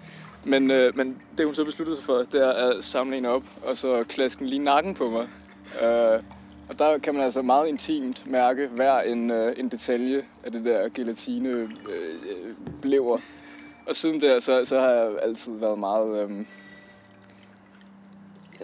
Men, 0.43 0.71
øh, 0.71 0.97
men 0.97 1.21
det 1.37 1.45
hun 1.45 1.55
så 1.55 1.65
besluttede 1.65 1.97
sig 1.97 2.05
for, 2.05 2.17
det 2.17 2.43
er 2.43 2.51
at 2.51 2.83
samle 2.83 3.17
en 3.17 3.25
op, 3.25 3.43
og 3.63 3.77
så 3.77 4.03
klaske 4.03 4.45
lige 4.45 4.59
nakken 4.59 4.93
på 4.93 5.09
mig. 5.09 5.27
Øh, 5.83 6.23
og 6.69 6.79
der 6.79 6.97
kan 6.97 7.15
man 7.15 7.23
altså 7.23 7.41
meget 7.41 7.67
intimt 7.67 8.27
mærke 8.27 8.67
hver 8.67 8.99
en, 8.99 9.31
øh, 9.31 9.53
en 9.57 9.69
detalje 9.69 10.23
af 10.43 10.51
det 10.51 10.65
der 10.65 10.89
gelatine 10.89 11.49
øh, 11.49 11.63
øh 11.63 12.55
blever. 12.81 13.17
Og 13.85 13.95
siden 13.95 14.21
der, 14.21 14.39
så, 14.39 14.65
så 14.65 14.79
har 14.79 14.89
jeg 14.89 15.11
altid 15.21 15.51
været 15.59 15.79
meget... 15.79 16.29
Øh, 16.29 16.45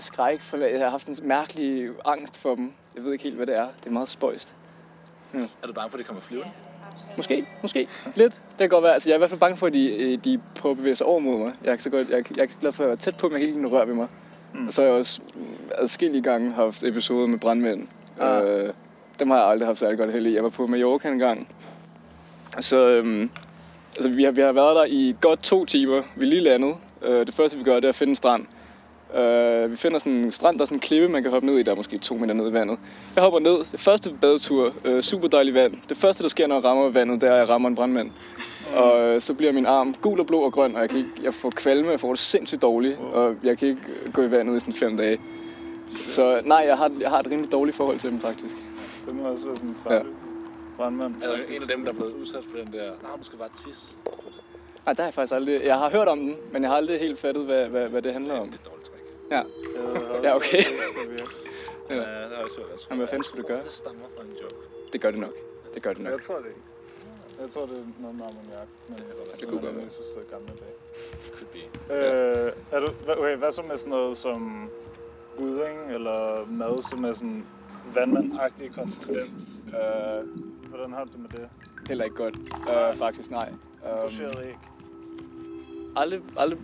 skræk 0.04 0.42
for 0.42 0.58
Jeg 0.58 0.80
har 0.80 0.90
haft 0.90 1.08
en 1.08 1.18
mærkelig 1.24 1.90
angst 2.06 2.38
for 2.38 2.56
dem. 2.56 2.74
Jeg 2.96 3.04
ved 3.04 3.12
ikke 3.12 3.24
helt, 3.24 3.36
hvad 3.36 3.48
det 3.48 3.56
er. 3.56 3.68
Det 3.80 3.86
er 3.86 3.92
meget 3.92 4.10
spøjst. 4.10 4.54
Er 5.34 5.68
du 5.68 5.74
bange 5.74 5.90
for, 5.90 5.98
at 5.98 6.00
det 6.00 6.08
kommer 6.08 6.22
flyvende? 6.22 6.52
Måske, 7.18 7.46
måske. 7.62 7.88
Lidt. 8.16 8.34
Det 8.34 8.58
kan 8.60 8.70
godt 8.70 8.84
være. 8.84 8.94
Altså, 8.94 9.10
jeg 9.10 9.14
er 9.14 9.18
i 9.18 9.20
hvert 9.20 9.30
fald 9.30 9.40
bange 9.40 9.58
for, 9.58 9.68
at 9.68 9.74
de, 9.74 10.04
øh, 10.04 10.18
de 10.24 10.42
prøver 10.56 10.74
at 10.74 10.78
bevæge 10.78 10.96
sig 10.96 11.08
over 11.08 11.20
mod 11.20 11.38
mig. 11.38 11.54
Jeg 11.64 11.74
er, 11.74 11.78
så 11.78 11.90
godt, 11.90 12.10
jeg, 12.10 12.38
jeg 12.38 12.44
er 12.44 12.48
glad 12.62 12.72
for 12.72 12.84
at 12.84 12.88
være 12.88 12.98
tæt 12.98 13.18
på, 13.18 13.28
men 13.28 13.34
jeg 13.34 13.40
kan 13.40 13.50
ikke 13.50 13.62
lide, 13.62 13.88
ved 13.88 13.96
mig. 13.96 14.08
Mm. 14.54 14.68
Og 14.68 14.74
så 14.74 14.82
har 14.82 14.90
jeg 14.90 14.98
også 14.98 15.22
mm, 15.36 15.46
adskillige 15.78 16.24
gange 16.24 16.52
haft 16.52 16.84
episoder 16.84 17.28
med 17.28 17.40
brandmænd. 17.40 17.88
Ah. 18.20 18.64
Øh, 18.66 18.74
dem 19.20 19.30
har 19.30 19.38
jeg 19.38 19.48
aldrig 19.48 19.68
haft 19.68 19.80
særlig 19.80 19.98
godt 19.98 20.12
held 20.12 20.28
i. 20.28 20.36
Jeg 20.36 20.44
var 20.44 20.50
på 20.50 20.68
Mallorca 20.68 21.10
en 21.10 21.20
gang. 21.20 21.48
Så 22.60 22.90
øhm, 22.90 23.30
altså, 23.96 24.10
vi, 24.10 24.24
har, 24.24 24.32
vi 24.32 24.42
har 24.42 24.54
været 24.54 24.76
der 24.76 24.86
i 24.86 25.16
godt 25.22 25.44
to 25.44 25.66
timer. 25.66 26.04
Vi 26.16 26.26
er 26.26 26.30
lige 26.30 26.42
landet. 26.42 26.76
Øh, 27.02 27.26
det 27.28 27.34
første, 27.34 27.58
vi 27.58 27.64
gør, 27.64 27.76
det 27.76 27.86
er 27.86 27.90
at 27.90 27.96
finde 27.96 28.12
en 28.12 28.16
strand. 28.16 28.46
Øh, 29.14 29.72
vi 29.72 29.76
finder 29.76 30.00
sådan 30.00 30.12
en 30.12 30.32
strand, 30.32 30.58
der 30.58 30.62
er 30.62 30.66
sådan 30.66 30.78
en 30.78 30.82
klippe, 30.82 31.08
man 31.10 31.24
kan 31.24 31.32
hoppe 31.32 31.46
ned 31.46 31.58
i. 31.58 31.64
Der 31.64 31.72
er 31.72 31.76
måske 31.76 31.98
to 31.98 32.16
meter 32.16 32.34
ned 32.34 32.50
i 32.50 32.54
vandet. 32.54 32.78
Jeg 33.16 33.24
hopper 33.24 33.40
ned. 33.40 33.58
Det 33.72 33.80
første 33.80 34.14
badetur. 34.22 34.74
Øh, 34.86 35.02
super 35.02 35.28
dejlig 35.28 35.54
vand. 35.54 35.74
Det 35.90 35.98
første, 35.98 36.24
der 36.24 36.30
sker, 36.30 36.48
når 36.48 36.56
jeg 36.56 36.64
rammer 36.64 36.90
vandet, 36.90 37.22
det 37.22 37.30
er, 37.30 37.34
at 37.34 37.40
jeg 37.40 37.50
rammer 37.50 37.70
en 37.70 37.76
brandmand. 37.76 38.12
Og 38.76 39.02
øh, 39.02 39.22
så 39.22 39.34
bliver 39.34 39.52
min 39.52 39.66
arm 39.66 39.96
gul 40.02 40.20
og 40.20 40.28
blå 40.28 40.40
og 40.40 40.54
grøn, 40.54 40.76
og 40.76 40.82
jeg, 40.82 40.90
kan 40.90 40.98
ikke, 40.98 41.12
jeg 41.24 41.34
får 41.34 41.50
kvalme, 41.50 41.92
jeg 41.92 42.00
får 42.00 42.10
det 42.10 42.20
sindssygt 42.20 42.62
dårligt, 42.62 42.98
og 43.00 43.36
jeg 43.44 43.58
kan 43.58 43.68
ikke 43.68 43.82
gå 44.14 44.22
i 44.22 44.32
vandet 44.32 44.58
i 44.58 44.60
sådan 44.60 44.74
fem 44.74 44.98
dage. 44.98 45.20
Så 46.08 46.42
nej, 46.46 46.64
jeg 46.68 46.78
har, 46.78 46.92
jeg 47.00 47.10
har 47.10 47.20
et 47.20 47.28
rimelig 47.32 47.52
dårligt 47.52 47.78
forhold 47.78 48.00
til 48.00 48.12
dem, 48.12 48.20
faktisk. 48.20 48.56
Det 49.06 49.16
må 49.16 49.24
også 49.24 49.46
være 49.46 49.56
sådan 49.56 49.70
en 49.70 49.78
farlig 49.84 50.12
brandmand. 50.78 51.16
Er 51.24 51.28
der 51.28 51.36
en 51.36 51.62
af 51.62 51.68
dem, 51.76 51.84
der 51.84 51.92
er 51.92 51.96
blevet 51.96 52.14
udsat 52.14 52.44
for 52.52 52.58
den 52.58 52.74
der, 52.74 52.80
nej, 52.80 53.12
du 53.20 53.24
skal 53.24 53.40
bare 53.40 53.50
tisse? 53.66 53.96
Nej, 54.86 54.94
der 54.94 55.04
har 55.04 55.08
jeg 55.08 55.14
faktisk 55.14 55.36
aldrig... 55.36 55.62
Jeg 55.64 55.76
har 55.76 55.90
hørt 55.90 56.08
om 56.08 56.20
den, 56.20 56.36
men 56.52 56.62
jeg 56.62 56.72
har 56.72 56.78
aldrig 56.78 57.00
helt 57.00 57.20
fattet, 57.20 57.46
hvad, 57.46 57.66
hvad, 57.66 57.88
hvad 57.90 58.02
det 58.02 58.14
handler 58.14 58.34
om. 58.40 58.50
Det 58.50 58.60
Ja, 59.32 59.42
Øh, 59.42 60.24
ja 60.24 60.36
okay. 60.36 60.62
Ja, 61.90 61.96
det 61.96 62.06
har 62.06 62.12
jeg 62.36 62.44
også 62.44 62.58
hørt. 62.62 62.70
Jeg 62.72 62.80
tror, 62.80 62.88
Jamen, 62.90 62.98
hvad 63.00 63.08
fanden 63.08 63.24
skulle 63.24 63.44
du 63.44 63.48
gøre? 63.48 63.62
Det 63.64 63.72
stammer 63.72 64.06
fra 64.16 64.24
en 64.24 64.30
joke. 64.42 64.56
Det 64.94 65.02
gør 65.02 65.12
det 65.12 65.20
nok. 65.20 65.34
Det 65.74 65.84
gør 65.84 65.94
det 65.94 66.02
nok. 66.04 66.12
Jeg 66.14 66.22
tror 66.22 66.38
det 66.38 66.46
ikke. 66.48 66.62
Jeg 67.42 67.50
tror, 67.50 67.62
det 67.66 67.78
er 67.78 68.02
noget 68.02 68.16
med 68.16 68.26
ammoniak, 68.26 68.68
men 68.90 68.98
det 68.98 69.06
det 69.40 69.40
kunne 69.40 69.50
kunne 69.50 69.62
godt 69.62 69.76
være. 69.76 69.84
misforstået 69.84 70.30
gamle 70.32 70.48
dage. 70.48 70.76
Could 71.38 71.48
be. 71.88 71.94
Øh, 71.94 72.52
er 72.72 72.80
du, 72.80 72.94
okay, 73.22 73.36
hvad 73.36 73.52
så 73.52 73.62
med 73.70 73.78
sådan 73.78 73.90
noget 73.92 74.18
som 74.18 74.70
budding 75.38 75.92
eller 75.94 76.46
mad, 76.50 76.82
som 76.82 77.06
er 77.06 77.14
sådan 77.14 77.46
vandmandagtig 77.94 78.72
konsistens? 78.76 79.64
Øh, 79.68 80.28
hvordan 80.70 80.92
har 80.94 81.04
du 81.04 81.12
det 81.12 81.20
med 81.20 81.30
det? 81.30 81.50
Heller 81.88 82.04
ikke 82.06 82.16
godt. 82.16 82.36
Uh, 82.38 82.98
faktisk 82.98 83.32
nej. 83.32 83.50
Øhm, 83.50 84.02
pocheret 84.02 84.46
æg? 84.46 84.56
aldrig, 85.96 86.22
aldrig, 86.38 86.60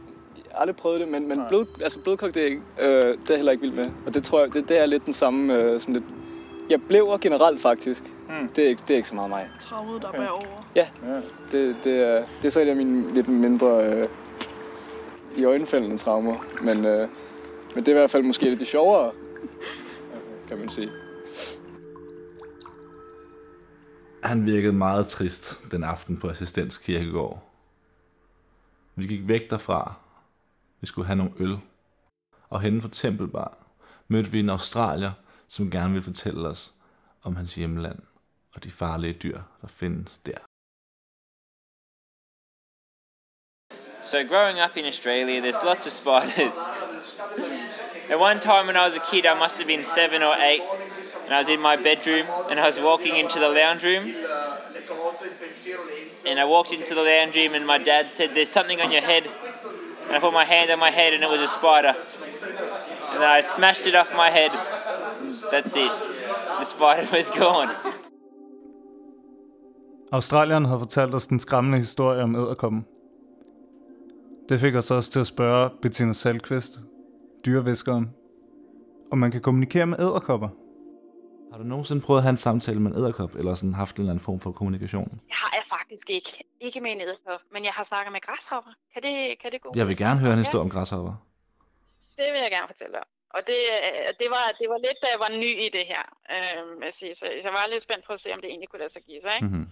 aldrig 0.53 0.75
prøvet 0.75 0.99
det, 0.99 1.07
men, 1.07 1.27
men 1.27 1.37
Nej. 1.37 1.47
blød, 1.47 1.65
altså 1.81 1.99
blødkogt 1.99 2.37
æg, 2.37 2.51
øh, 2.79 2.87
det 2.87 2.89
er 2.89 3.15
jeg 3.29 3.37
heller 3.37 3.51
ikke 3.51 3.61
vild 3.61 3.73
med. 3.73 3.89
Og 4.05 4.13
det 4.13 4.23
tror 4.23 4.39
jeg, 4.39 4.53
det, 4.53 4.69
det 4.69 4.79
er 4.79 4.85
lidt 4.85 5.05
den 5.05 5.13
samme, 5.13 5.55
øh, 5.55 5.73
sådan 5.73 5.93
lidt... 5.93 6.05
Jeg 6.69 6.81
blev 6.81 7.17
generelt 7.21 7.61
faktisk. 7.61 8.03
Mm. 8.03 8.47
Det, 8.55 8.63
er 8.63 8.69
ikke, 8.69 8.81
det 8.87 8.89
er 8.93 8.95
ikke 8.95 9.07
så 9.07 9.15
meget 9.15 9.29
mig. 9.29 9.49
Traumet 9.59 10.01
der 10.01 10.11
bagover. 10.11 10.67
Ja. 10.75 10.87
Det, 11.51 11.75
det, 11.83 11.99
er, 11.99 12.25
det 12.41 12.45
er 12.45 12.49
så 12.49 12.61
et 12.61 12.67
af 12.67 12.75
mine 12.75 13.13
lidt 13.13 13.27
mindre 13.27 13.85
øh, 13.85 14.07
i 15.35 15.43
øjenfældende 15.43 15.97
traumer. 15.97 16.45
Men, 16.61 16.85
øh, 16.85 17.07
men 17.75 17.83
det 17.83 17.87
er 17.87 17.91
i 17.91 17.99
hvert 17.99 18.09
fald 18.09 18.23
måske 18.23 18.43
lidt 18.45 18.59
det 18.59 18.67
sjovere, 18.67 19.11
kan 20.47 20.57
man 20.57 20.69
sige. 20.69 20.89
Han 24.23 24.45
virkede 24.45 24.73
meget 24.73 25.07
trist 25.07 25.71
den 25.71 25.83
aften 25.83 26.17
på 26.17 26.29
Assistens 26.29 26.77
Kirkegård. 26.77 27.43
Vi 28.95 29.07
gik 29.07 29.27
væk 29.27 29.49
derfra. 29.49 29.93
Vi 30.81 30.87
skulle 30.87 31.07
have 31.07 31.17
nogle 31.17 31.33
øl. 31.39 31.59
Og 32.49 32.61
henne 32.61 32.81
for 32.81 32.89
Tempelbar 32.89 33.57
mødte 34.07 34.31
vi 34.31 34.39
en 34.39 34.49
australier, 34.49 35.11
som 35.47 35.71
gerne 35.71 35.93
ville 35.93 36.03
fortælle 36.03 36.47
os 36.47 36.73
om 37.23 37.35
hans 37.35 37.55
hjemland 37.55 37.99
og 38.53 38.63
de 38.63 38.71
farlige 38.71 39.13
dyr, 39.13 39.41
der 39.61 39.67
findes 39.67 40.17
der. 40.17 40.37
So 44.03 44.17
growing 44.17 44.57
up 44.65 44.77
in 44.77 44.85
Australia, 44.85 45.39
there's 45.41 45.63
lots 45.65 45.85
of 45.87 45.93
spiders. 46.01 46.57
At 48.09 48.19
one 48.19 48.39
time 48.39 48.65
when 48.65 48.75
I 48.75 48.83
was 48.89 48.97
a 48.97 49.05
kid, 49.11 49.25
I 49.25 49.35
must 49.39 49.57
have 49.59 49.67
been 49.67 49.85
seven 49.85 50.21
or 50.23 50.35
eight, 50.51 50.63
and 51.25 51.31
I 51.35 51.37
was 51.37 51.49
in 51.49 51.61
my 51.61 51.75
bedroom, 51.89 52.25
and 52.49 52.59
I 52.59 52.65
was 52.65 52.79
walking 52.79 53.15
into 53.15 53.39
the 53.39 53.51
lounge 53.59 53.83
room, 53.89 54.03
and 56.25 56.39
I 56.39 56.45
walked 56.45 56.71
into 56.73 56.93
the 56.95 57.03
lounge 57.11 57.35
room, 57.39 57.53
and 57.55 57.65
my 57.65 57.77
dad 57.77 58.11
said, 58.11 58.29
"There's 58.33 58.53
something 58.57 58.81
on 58.81 58.91
your 58.91 59.05
head," 59.11 59.23
and 60.11 60.17
I 60.17 60.19
put 60.27 60.33
my 60.33 60.43
hand 60.43 60.69
on 60.73 60.79
my 60.79 60.91
head, 60.99 61.13
and 61.13 61.23
it 61.23 61.29
was 61.29 61.41
a 61.41 61.47
spider, 61.47 61.93
and 63.11 63.17
then 63.21 63.31
I 63.39 63.41
smashed 63.41 63.85
it 63.87 63.95
off 63.95 64.09
my 64.23 64.29
head. 64.37 64.51
That's 65.53 65.73
it. 65.85 65.91
The 66.59 66.65
spider 66.65 67.05
was 67.17 67.31
gone. 67.31 67.69
Australieren 70.11 70.65
havde 70.65 70.79
fortalt 70.79 71.15
os 71.15 71.27
den 71.27 71.39
skræmmende 71.39 71.77
historie 71.77 72.23
om 72.23 72.35
æderkoppen. 72.35 72.85
Det 74.49 74.59
fik 74.59 74.75
os 74.75 74.91
også 74.91 75.11
til 75.11 75.19
at 75.19 75.27
spørge 75.27 75.69
Bettina 75.81 76.13
Salkvist, 76.13 76.79
dyreviskeren, 77.45 78.09
om 79.11 79.17
man 79.17 79.31
kan 79.31 79.41
kommunikere 79.41 79.85
med 79.85 79.99
æderkopper. 79.99 80.49
Har 81.51 81.57
du 81.57 81.63
nogensinde 81.63 82.01
prøvet 82.01 82.19
at 82.19 82.23
have 82.23 82.29
en 82.29 82.37
samtale 82.37 82.79
med 82.79 82.91
en 82.91 82.97
æderkop, 82.97 83.35
eller 83.35 83.53
sådan 83.53 83.73
haft 83.73 83.95
en 83.95 84.01
eller 84.01 84.11
anden 84.11 84.23
form 84.23 84.39
for 84.39 84.51
kommunikation? 84.51 85.09
Det 85.09 85.35
har 85.43 85.55
jeg 85.55 85.63
faktisk 85.77 86.09
ikke. 86.09 86.43
Ikke 86.59 86.81
med 86.81 86.91
en 86.91 87.01
edderkop, 87.01 87.41
men 87.53 87.63
jeg 87.63 87.73
har 87.73 87.83
snakket 87.83 88.11
med 88.11 88.21
græshopper. 88.21 88.71
Kan 88.93 89.03
det, 89.03 89.39
kan 89.41 89.51
det 89.51 89.61
gå? 89.61 89.73
Jeg 89.75 89.87
vil 89.87 89.97
gerne 89.97 90.19
høre 90.19 90.33
en 90.33 90.39
historie 90.39 90.61
om 90.61 90.69
græshopper. 90.69 91.13
Det 92.17 92.25
vil 92.33 92.41
jeg 92.41 92.51
gerne 92.51 92.67
fortælle 92.67 92.97
om. 92.99 93.07
Og 93.33 93.47
det, 93.47 93.59
øh, 93.75 94.13
det, 94.19 94.29
var, 94.29 94.55
det 94.59 94.69
var 94.69 94.77
lidt, 94.77 94.97
da 95.01 95.07
jeg 95.07 95.19
var 95.19 95.29
ny 95.29 95.51
i 95.65 95.69
det 95.69 95.85
her. 95.85 96.03
Øh, 96.35 96.83
jeg, 96.83 96.93
siger, 96.93 97.15
så 97.15 97.25
jeg 97.25 97.53
var 97.53 97.67
lidt 97.67 97.83
spændt 97.83 98.05
på 98.05 98.13
at 98.13 98.19
se, 98.19 98.33
om 98.33 98.41
det 98.41 98.49
egentlig 98.49 98.69
kunne 98.69 98.79
lade 98.79 98.93
sig 98.93 99.03
give 99.03 99.21
sig. 99.21 99.35
Ikke? 99.35 99.47
Mm-hmm. 99.47 99.71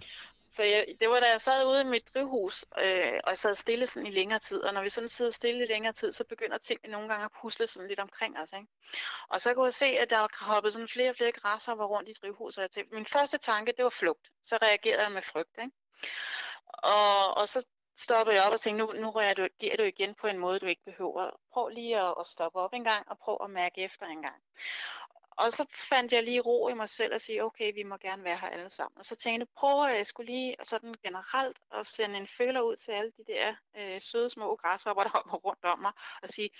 Så 0.52 0.62
jeg, 0.62 0.86
det 1.00 1.10
var 1.10 1.20
da 1.20 1.30
jeg 1.30 1.40
sad 1.40 1.66
ude 1.66 1.80
i 1.80 1.84
mit 1.84 2.14
drivhus, 2.14 2.64
øh, 2.78 3.20
og 3.24 3.30
jeg 3.30 3.38
sad 3.38 3.54
stille 3.54 3.86
sådan 3.86 4.06
i 4.06 4.10
længere 4.10 4.38
tid. 4.38 4.60
Og 4.62 4.74
når 4.74 4.82
vi 4.82 4.88
sådan 4.88 5.08
sidder 5.08 5.30
stille 5.30 5.64
i 5.64 5.66
længere 5.66 5.92
tid, 5.92 6.12
så 6.12 6.24
begynder 6.24 6.58
tingene 6.58 6.92
nogle 6.92 7.08
gange 7.08 7.24
at 7.24 7.30
pusle 7.42 7.66
sådan 7.66 7.88
lidt 7.88 8.00
omkring 8.00 8.38
os. 8.38 8.52
Ikke? 8.52 8.66
Og 9.28 9.40
så 9.40 9.54
kunne 9.54 9.64
jeg 9.64 9.74
se, 9.74 9.86
at 9.86 10.10
der 10.10 10.18
var 10.18 10.30
hoppet 10.40 10.72
sådan 10.72 10.88
flere 10.88 11.10
og 11.10 11.16
flere 11.16 11.32
græshopper 11.32 11.84
rundt 11.84 12.08
i 12.08 12.12
drivhuset. 12.12 12.58
Og 12.58 12.62
jeg 12.62 12.70
tænkte, 12.70 12.94
min 12.94 13.06
første 13.06 13.38
tanke, 13.38 13.72
det 13.76 13.84
var 13.84 13.90
flugt. 13.90 14.30
Så 14.44 14.58
reagerede 14.62 15.02
jeg 15.02 15.12
med 15.12 15.22
frygt. 15.22 15.58
Ikke? 15.58 15.72
Og, 16.66 17.36
og 17.36 17.48
så 17.48 17.66
stoppede 18.00 18.36
jeg 18.36 18.44
op 18.44 18.52
og 18.52 18.60
tænkte, 18.60 18.84
nu, 18.84 18.92
nu 18.92 19.10
reagerer 19.10 19.76
du 19.76 19.82
igen 19.82 20.14
på 20.14 20.26
en 20.26 20.38
måde, 20.38 20.58
du 20.58 20.66
ikke 20.66 20.84
behøver. 20.84 21.30
Prøv 21.52 21.68
lige 21.68 22.00
at, 22.00 22.14
at 22.20 22.26
stoppe 22.26 22.58
op 22.58 22.72
en 22.72 22.84
gang, 22.84 23.08
og 23.08 23.18
prøv 23.18 23.38
at 23.44 23.50
mærke 23.50 23.80
efter 23.80 24.06
en 24.06 24.22
gang. 24.22 24.42
Og 25.30 25.52
så 25.52 25.66
fandt 25.74 26.12
jeg 26.12 26.22
lige 26.24 26.40
ro 26.40 26.68
i 26.68 26.74
mig 26.74 26.88
selv 26.88 27.14
og 27.14 27.20
sige, 27.20 27.44
okay, 27.44 27.74
vi 27.74 27.82
må 27.82 27.96
gerne 27.96 28.24
være 28.24 28.36
her 28.38 28.48
alle 28.48 28.70
sammen. 28.70 28.98
Og 28.98 29.04
så 29.04 29.16
tænkte 29.16 29.40
jeg, 29.40 29.48
prøver 29.56 29.88
jeg 29.88 30.06
skulle 30.06 30.32
lige 30.32 30.56
sådan 30.62 30.94
generelt 31.04 31.58
at 31.72 31.86
sende 31.86 32.16
en 32.16 32.26
føler 32.26 32.60
ud 32.60 32.76
til 32.76 32.92
alle 32.92 33.12
de 33.16 33.24
der 33.26 33.54
øh, 33.76 34.00
søde 34.00 34.30
små 34.30 34.56
græshopper, 34.56 35.02
der 35.02 35.10
hopper 35.10 35.36
rundt 35.36 35.64
om 35.64 35.78
mig, 35.78 35.92
og 36.22 36.28
sige, 36.28 36.50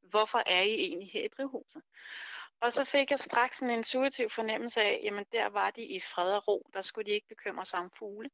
hvorfor 0.00 0.42
er 0.46 0.62
I 0.62 0.74
egentlig 0.74 1.10
her 1.12 1.24
i 1.24 1.28
drivhuset? 1.28 1.82
Og 2.60 2.72
så 2.72 2.84
fik 2.84 3.10
jeg 3.10 3.18
straks 3.18 3.60
en 3.60 3.70
intuitiv 3.70 4.30
fornemmelse 4.30 4.80
af, 4.80 5.00
jamen 5.02 5.26
der 5.32 5.48
var 5.48 5.70
de 5.70 5.82
i 5.82 6.00
fred 6.00 6.32
og 6.32 6.48
ro, 6.48 6.66
der 6.74 6.82
skulle 6.82 7.06
de 7.06 7.14
ikke 7.14 7.28
bekymre 7.28 7.66
sig 7.66 7.78
om 7.78 7.90
fugle. 7.98 8.30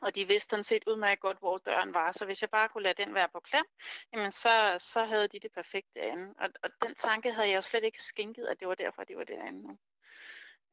Og 0.00 0.14
de 0.14 0.26
vidste 0.26 0.50
sådan 0.50 0.64
set 0.64 0.84
udmærket 0.86 1.20
godt, 1.20 1.38
hvor 1.38 1.58
døren 1.58 1.94
var. 1.94 2.12
Så 2.12 2.24
hvis 2.24 2.42
jeg 2.42 2.50
bare 2.50 2.68
kunne 2.68 2.82
lade 2.82 3.02
den 3.02 3.14
være 3.14 3.28
på 3.28 3.40
klem, 3.40 3.64
jamen 4.12 4.32
så, 4.32 4.76
så 4.78 5.04
havde 5.04 5.28
de 5.28 5.40
det 5.40 5.52
perfekte 5.52 6.00
derinde. 6.00 6.34
Og, 6.38 6.48
og 6.62 6.70
den 6.82 6.94
tanke 6.94 7.32
havde 7.32 7.48
jeg 7.48 7.56
jo 7.56 7.62
slet 7.62 7.84
ikke 7.84 8.02
skænket, 8.02 8.46
at 8.46 8.60
det 8.60 8.68
var 8.68 8.74
derfor, 8.74 9.04
de 9.04 9.16
var 9.16 9.24
derinde 9.24 9.62
nu. 9.62 9.78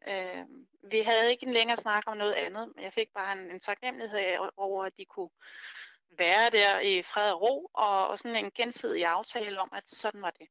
Øh, 0.07 0.45
vi 0.91 0.99
havde 0.99 1.31
ikke 1.31 1.45
en 1.47 1.53
længere 1.53 1.77
snak 1.77 2.03
om 2.07 2.17
noget 2.17 2.33
andet, 2.33 2.71
men 2.75 2.83
jeg 2.83 2.93
fik 2.93 3.13
bare 3.13 3.33
en, 3.33 3.51
en 3.51 3.59
taknemmelighed 3.59 4.49
over, 4.57 4.85
at 4.85 4.97
de 4.97 5.05
kunne 5.05 5.29
være 6.09 6.49
der 6.49 6.79
i 6.79 7.01
fred 7.01 7.31
og 7.31 7.41
ro, 7.41 7.71
og, 7.73 8.07
og 8.07 8.19
sådan 8.19 8.45
en 8.45 8.51
gensidig 8.51 9.05
aftale 9.05 9.59
om, 9.59 9.69
at 9.73 9.89
sådan 9.89 10.21
var 10.21 10.31
det. 10.31 10.47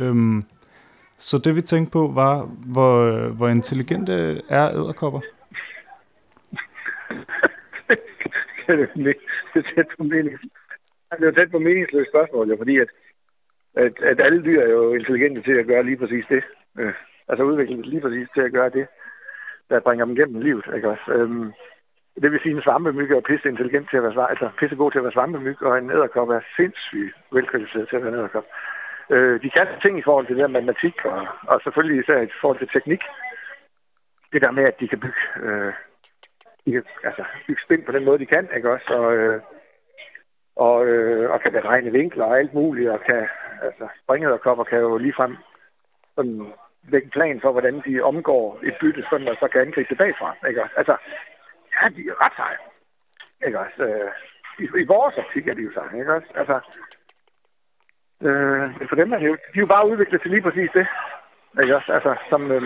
Øhm, 0.00 0.42
så 1.18 1.38
det 1.38 1.56
vi 1.56 1.60
tænkte 1.60 1.92
på 1.92 2.12
var, 2.14 2.36
hvor, 2.72 3.28
hvor 3.36 3.48
intelligente 3.48 4.12
er 4.48 4.70
æderkopper? 4.70 5.20
det 9.04 9.16
er 9.54 9.62
tæt 9.74 9.86
på 9.96 10.02
mening. 10.02 10.40
Det 11.10 11.22
er 11.22 11.26
jo 11.26 11.32
tæt 11.32 11.50
på 11.50 11.58
meningsløst 11.58 12.10
spørgsmål, 12.10 12.48
jo, 12.48 12.56
fordi 12.56 12.78
at, 12.78 12.88
at, 13.74 13.92
at 14.02 14.20
alle 14.20 14.44
dyr 14.44 14.60
er 14.60 14.68
jo 14.68 14.94
intelligente 14.94 15.42
til 15.42 15.58
at 15.58 15.66
gøre 15.66 15.84
lige 15.84 15.96
præcis 15.96 16.24
det. 16.28 16.42
Øh, 16.78 16.94
altså 17.28 17.44
udviklet 17.44 17.86
lige 17.86 18.00
præcis 18.00 18.28
til 18.34 18.40
at 18.40 18.52
gøre 18.52 18.70
det, 18.70 18.86
der 19.70 19.80
bringer 19.80 20.04
dem 20.04 20.16
gennem 20.16 20.40
livet. 20.40 20.64
Ikke 20.76 20.90
også? 20.90 21.12
Øhm, 21.12 21.52
det 22.22 22.32
vil 22.32 22.40
sige, 22.40 22.52
at 22.52 22.56
en 22.56 22.62
svampemyg 22.62 23.10
er 23.10 23.20
pisse 23.20 23.48
intelligent 23.48 23.90
til 23.90 23.96
at 23.96 24.02
være, 24.02 24.30
altså 24.30 24.48
pisse 24.58 24.76
god 24.76 24.90
til 24.90 24.98
at 24.98 25.04
være 25.04 25.12
svampemyg, 25.12 25.62
og 25.62 25.78
en 25.78 25.90
æderkop 25.90 26.28
er 26.28 26.40
sindssygt 26.56 27.14
velkvalificeret 27.32 27.88
til 27.88 27.96
at 27.96 28.02
være 28.02 28.12
en 28.12 28.18
æderkop. 28.18 28.46
Øh, 29.10 29.42
de 29.42 29.50
kan 29.50 29.68
ting 29.82 29.98
i 29.98 30.02
forhold 30.02 30.26
til 30.26 30.36
det 30.36 30.42
der 30.42 30.48
matematik, 30.48 31.04
og, 31.04 31.26
og 31.46 31.60
selvfølgelig 31.64 32.02
især 32.02 32.20
i 32.20 32.28
forhold 32.40 32.58
til 32.58 32.68
teknik. 32.68 33.02
Det 34.32 34.42
der 34.42 34.50
med, 34.50 34.64
at 34.64 34.80
de 34.80 34.88
kan 34.88 35.00
bygge, 35.00 35.22
øh, 35.42 35.72
de 36.64 36.72
kan, 36.72 36.84
altså, 37.04 37.24
bygge 37.46 37.62
spind 37.64 37.82
på 37.84 37.92
den 37.92 38.04
måde, 38.04 38.18
de 38.18 38.26
kan, 38.26 38.48
ikke 38.56 38.70
også? 38.70 38.94
Og, 38.94 39.16
øh, 39.16 39.40
og, 40.56 40.86
øh, 40.86 41.30
og 41.30 41.40
kan 41.40 41.52
beregne 41.52 41.92
vinkler 41.92 42.24
og 42.24 42.38
alt 42.38 42.54
muligt, 42.54 42.90
og 42.90 43.00
kan, 43.00 43.28
altså, 43.62 43.88
springæderkopper 44.02 44.64
kan 44.64 44.78
jo 44.78 44.96
ligefrem 44.96 45.36
sådan, 46.14 46.52
lægge 46.88 47.04
en 47.04 47.10
plan 47.10 47.40
for, 47.40 47.52
hvordan 47.52 47.82
de 47.86 48.00
omgår 48.00 48.58
et 48.62 48.76
bytte, 48.80 49.04
sådan 49.10 49.28
og 49.28 49.36
så 49.40 49.48
kan 49.48 49.60
angribe 49.60 49.88
tilbage 49.88 50.14
fra, 50.18 50.48
ikke 50.48 50.62
også? 50.62 50.74
Altså, 50.76 50.96
ja, 51.74 51.88
de 51.88 52.08
er 52.08 52.24
ret 52.24 52.36
seje, 52.36 52.58
ikke 53.46 53.58
også? 53.58 53.82
Øh, 53.84 54.10
i, 54.58 54.64
I 54.82 54.84
vores 54.86 55.16
optik 55.16 55.48
er 55.48 55.54
de 55.54 55.62
jo 55.62 55.72
seje, 55.72 55.98
ikke 55.98 56.14
også? 56.14 56.28
Altså, 56.34 56.60
Øh, 58.24 58.60
men 58.78 58.88
for 58.88 58.96
dem 58.96 59.12
er 59.12 59.18
det 59.18 59.26
jo, 59.26 59.32
de 59.32 59.56
er 59.58 59.60
jo 59.60 59.66
bare 59.66 59.90
udviklet 59.90 60.22
til 60.22 60.30
lige 60.30 60.42
præcis 60.42 60.70
det. 60.74 60.86
Ikke 61.62 61.76
også? 61.76 61.92
Altså, 61.92 62.14
som, 62.30 62.52
øh, 62.52 62.62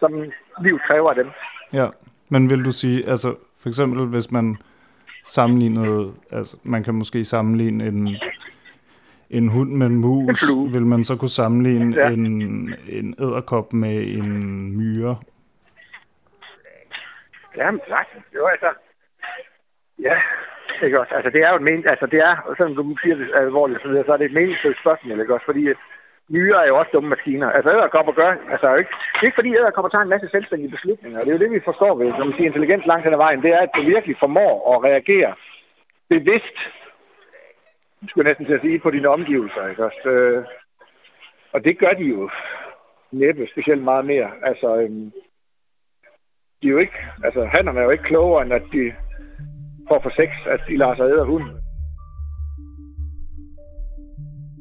som 0.00 0.12
liv 0.62 0.78
kræver 0.86 1.10
af 1.10 1.14
dem. 1.16 1.30
Ja, 1.72 1.86
men 2.28 2.50
vil 2.50 2.64
du 2.64 2.70
sige, 2.72 3.08
altså 3.08 3.36
for 3.62 3.68
eksempel 3.68 4.06
hvis 4.06 4.30
man 4.30 4.56
sammenlignede, 5.24 6.12
altså 6.32 6.56
man 6.64 6.82
kan 6.84 6.94
måske 6.94 7.24
sammenligne 7.24 7.86
en, 7.86 8.16
en 9.30 9.48
hund 9.48 9.70
med 9.70 9.86
en 9.86 9.96
mus, 9.96 10.42
En 10.42 10.72
vil 10.72 10.86
man 10.86 11.04
så 11.04 11.16
kunne 11.16 11.28
sammenligne 11.28 11.96
Ja. 11.96 12.08
en, 12.10 12.24
en 12.88 13.14
æderkop 13.20 13.72
med 13.72 14.06
en 14.06 14.28
myre? 14.76 15.16
Ja, 17.56 17.70
men 17.70 17.80
sagtens. 17.88 18.24
Jo, 18.34 18.46
altså, 18.46 18.66
ja, 19.98 20.16
ikke 20.82 21.00
også? 21.00 21.14
Altså, 21.14 21.30
det 21.30 21.40
er 21.44 21.50
jo 21.50 21.56
et 21.56 21.68
men, 21.68 21.78
altså, 21.92 22.06
det 22.12 22.20
er, 22.30 22.34
selvom 22.56 22.74
du 22.76 22.96
siger 23.02 23.16
det 23.16 23.28
alvorligt, 23.34 23.82
så, 23.82 23.88
videre, 23.88 24.04
så 24.06 24.12
er 24.12 24.16
det 24.16 24.26
et 24.26 24.38
meningsløst 24.38 24.80
spørgsmål, 24.80 25.20
ikke 25.20 25.34
også? 25.34 25.46
Fordi 25.50 25.62
øh, 25.68 25.70
at 25.70 25.76
myrer 26.28 26.60
er 26.60 26.68
jo 26.68 26.78
også 26.78 26.90
dumme 26.92 27.08
maskiner. 27.08 27.50
Altså, 27.50 27.70
æderkopper 27.70 28.12
gør, 28.12 28.30
altså, 28.52 28.66
er 28.66 28.76
ikke, 28.76 28.94
det 29.14 29.22
er 29.22 29.28
ikke 29.28 29.40
fordi 29.40 29.50
æderkopper 29.58 29.90
tager 29.90 30.02
en 30.02 30.14
masse 30.14 30.28
selvstændige 30.30 30.74
beslutninger. 30.76 31.18
Det 31.20 31.28
er 31.28 31.36
jo 31.36 31.44
det, 31.44 31.50
vi 31.50 31.68
forstår 31.70 31.94
ved, 31.94 32.06
når 32.06 32.24
man 32.24 32.36
siger 32.36 32.46
intelligens 32.46 32.86
langt 32.86 33.04
hen 33.04 33.12
ad 33.12 33.22
vejen. 33.26 33.42
Det 33.42 33.50
er, 33.50 33.60
at 33.62 33.74
du 33.76 33.82
virkelig 33.82 34.16
formår 34.20 34.54
at 34.72 34.84
reagere 34.88 35.34
bevidst, 36.08 36.56
skulle 38.08 38.24
jeg 38.24 38.30
næsten 38.30 38.46
til 38.46 38.58
at 38.58 38.60
sige, 38.60 38.78
på 38.78 38.90
dine 38.90 39.08
omgivelser, 39.08 39.68
ikke 39.68 39.84
også? 39.84 40.08
Øh, 40.08 40.44
og 41.52 41.64
det 41.64 41.78
gør 41.78 41.92
de 42.00 42.04
jo 42.04 42.30
næppe 43.12 43.48
specielt 43.52 43.82
meget 43.82 44.04
mere. 44.04 44.30
Altså, 44.42 44.76
øhm, 44.76 45.12
de 46.62 46.66
er 46.68 46.72
jo 46.72 46.78
ikke, 46.78 46.98
altså 47.24 47.44
hannerne 47.44 47.80
er 47.80 47.84
jo 47.84 47.90
ikke 47.90 48.04
klogere, 48.04 48.42
end 48.42 48.52
at 48.52 48.62
de 48.72 48.94
for 50.02 50.12
sex, 50.20 50.30
at 50.54 50.60
de 50.68 50.76
lader 50.76 50.96
sig 50.96 51.04
æde 51.04 51.20
af 51.20 51.26
hunden. 51.26 51.56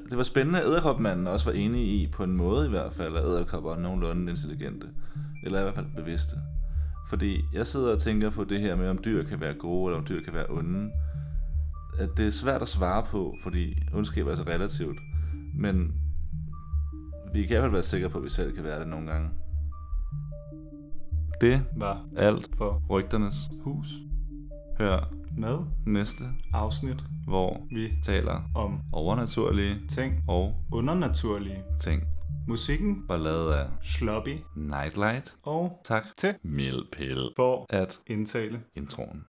Det 0.10 0.18
var 0.18 0.24
spændende, 0.24 0.60
at 0.60 0.66
æderkopmanden 0.66 1.28
også 1.28 1.46
var 1.46 1.58
enig 1.58 1.82
i, 1.82 2.10
på 2.18 2.24
en 2.24 2.38
måde 2.38 2.68
i 2.68 2.70
hvert 2.70 2.94
fald, 2.94 3.18
at 3.18 3.24
æderkopper 3.24 3.72
er 3.72 3.80
nogenlunde 3.80 4.32
intelligente. 4.32 4.88
Eller 5.44 5.60
i 5.60 5.64
hvert 5.64 5.76
fald 5.76 5.96
bevidste. 5.96 6.36
Fordi 7.10 7.42
jeg 7.54 7.68
sidder 7.68 7.94
og 7.94 8.00
tænker 8.00 8.30
på 8.30 8.44
det 8.44 8.60
her 8.60 8.76
med, 8.76 8.90
om 8.90 9.00
dyr 9.06 9.24
kan 9.24 9.40
være 9.42 9.54
gode, 9.54 9.90
eller 9.90 10.00
om 10.00 10.08
dyr 10.10 10.22
kan 10.24 10.34
være 10.34 10.50
onde. 10.50 10.92
At 12.00 12.10
det 12.18 12.28
er 12.28 12.32
svært 12.32 12.62
at 12.62 12.68
svare 12.68 13.04
på, 13.04 13.36
fordi 13.44 13.78
ondskab 13.94 14.28
er 14.28 14.36
så 14.36 14.44
relativt. 14.44 15.00
Men 15.56 15.94
vi 17.34 17.42
kan 17.42 17.58
i 17.58 17.60
hvert 17.60 17.64
fald 17.64 17.72
være 17.72 17.84
sikre 17.84 18.10
på, 18.10 18.18
at 18.18 18.24
vi 18.24 18.30
selv 18.30 18.56
kan 18.56 18.64
være 18.64 18.80
det 18.80 18.88
nogle 18.88 19.12
gange. 19.12 19.30
Det 21.42 21.66
var 21.76 22.06
alt 22.18 22.50
for 22.58 22.84
rygternes 22.90 23.50
hus. 23.64 23.88
Hør 24.78 25.14
Med 25.38 25.60
næste 25.86 26.24
afsnit, 26.54 27.04
hvor 27.28 27.68
vi 27.72 27.94
taler 28.04 28.42
om 28.56 28.80
overnaturlige 28.94 29.76
ting 29.90 30.14
og 30.28 30.56
undernaturlige 30.74 31.64
ting. 31.82 32.04
musikken, 32.48 33.04
Var 33.08 33.18
lavet 33.18 33.54
af 33.54 33.66
sloppy 33.84 34.36
Nightlight. 34.56 35.36
og 35.44 35.82
Tak 35.86 36.04
til 36.18 36.34
Milpil 36.44 37.30
for 37.36 37.66
at 37.70 38.00
indtale 38.08 38.62
introen. 38.76 39.24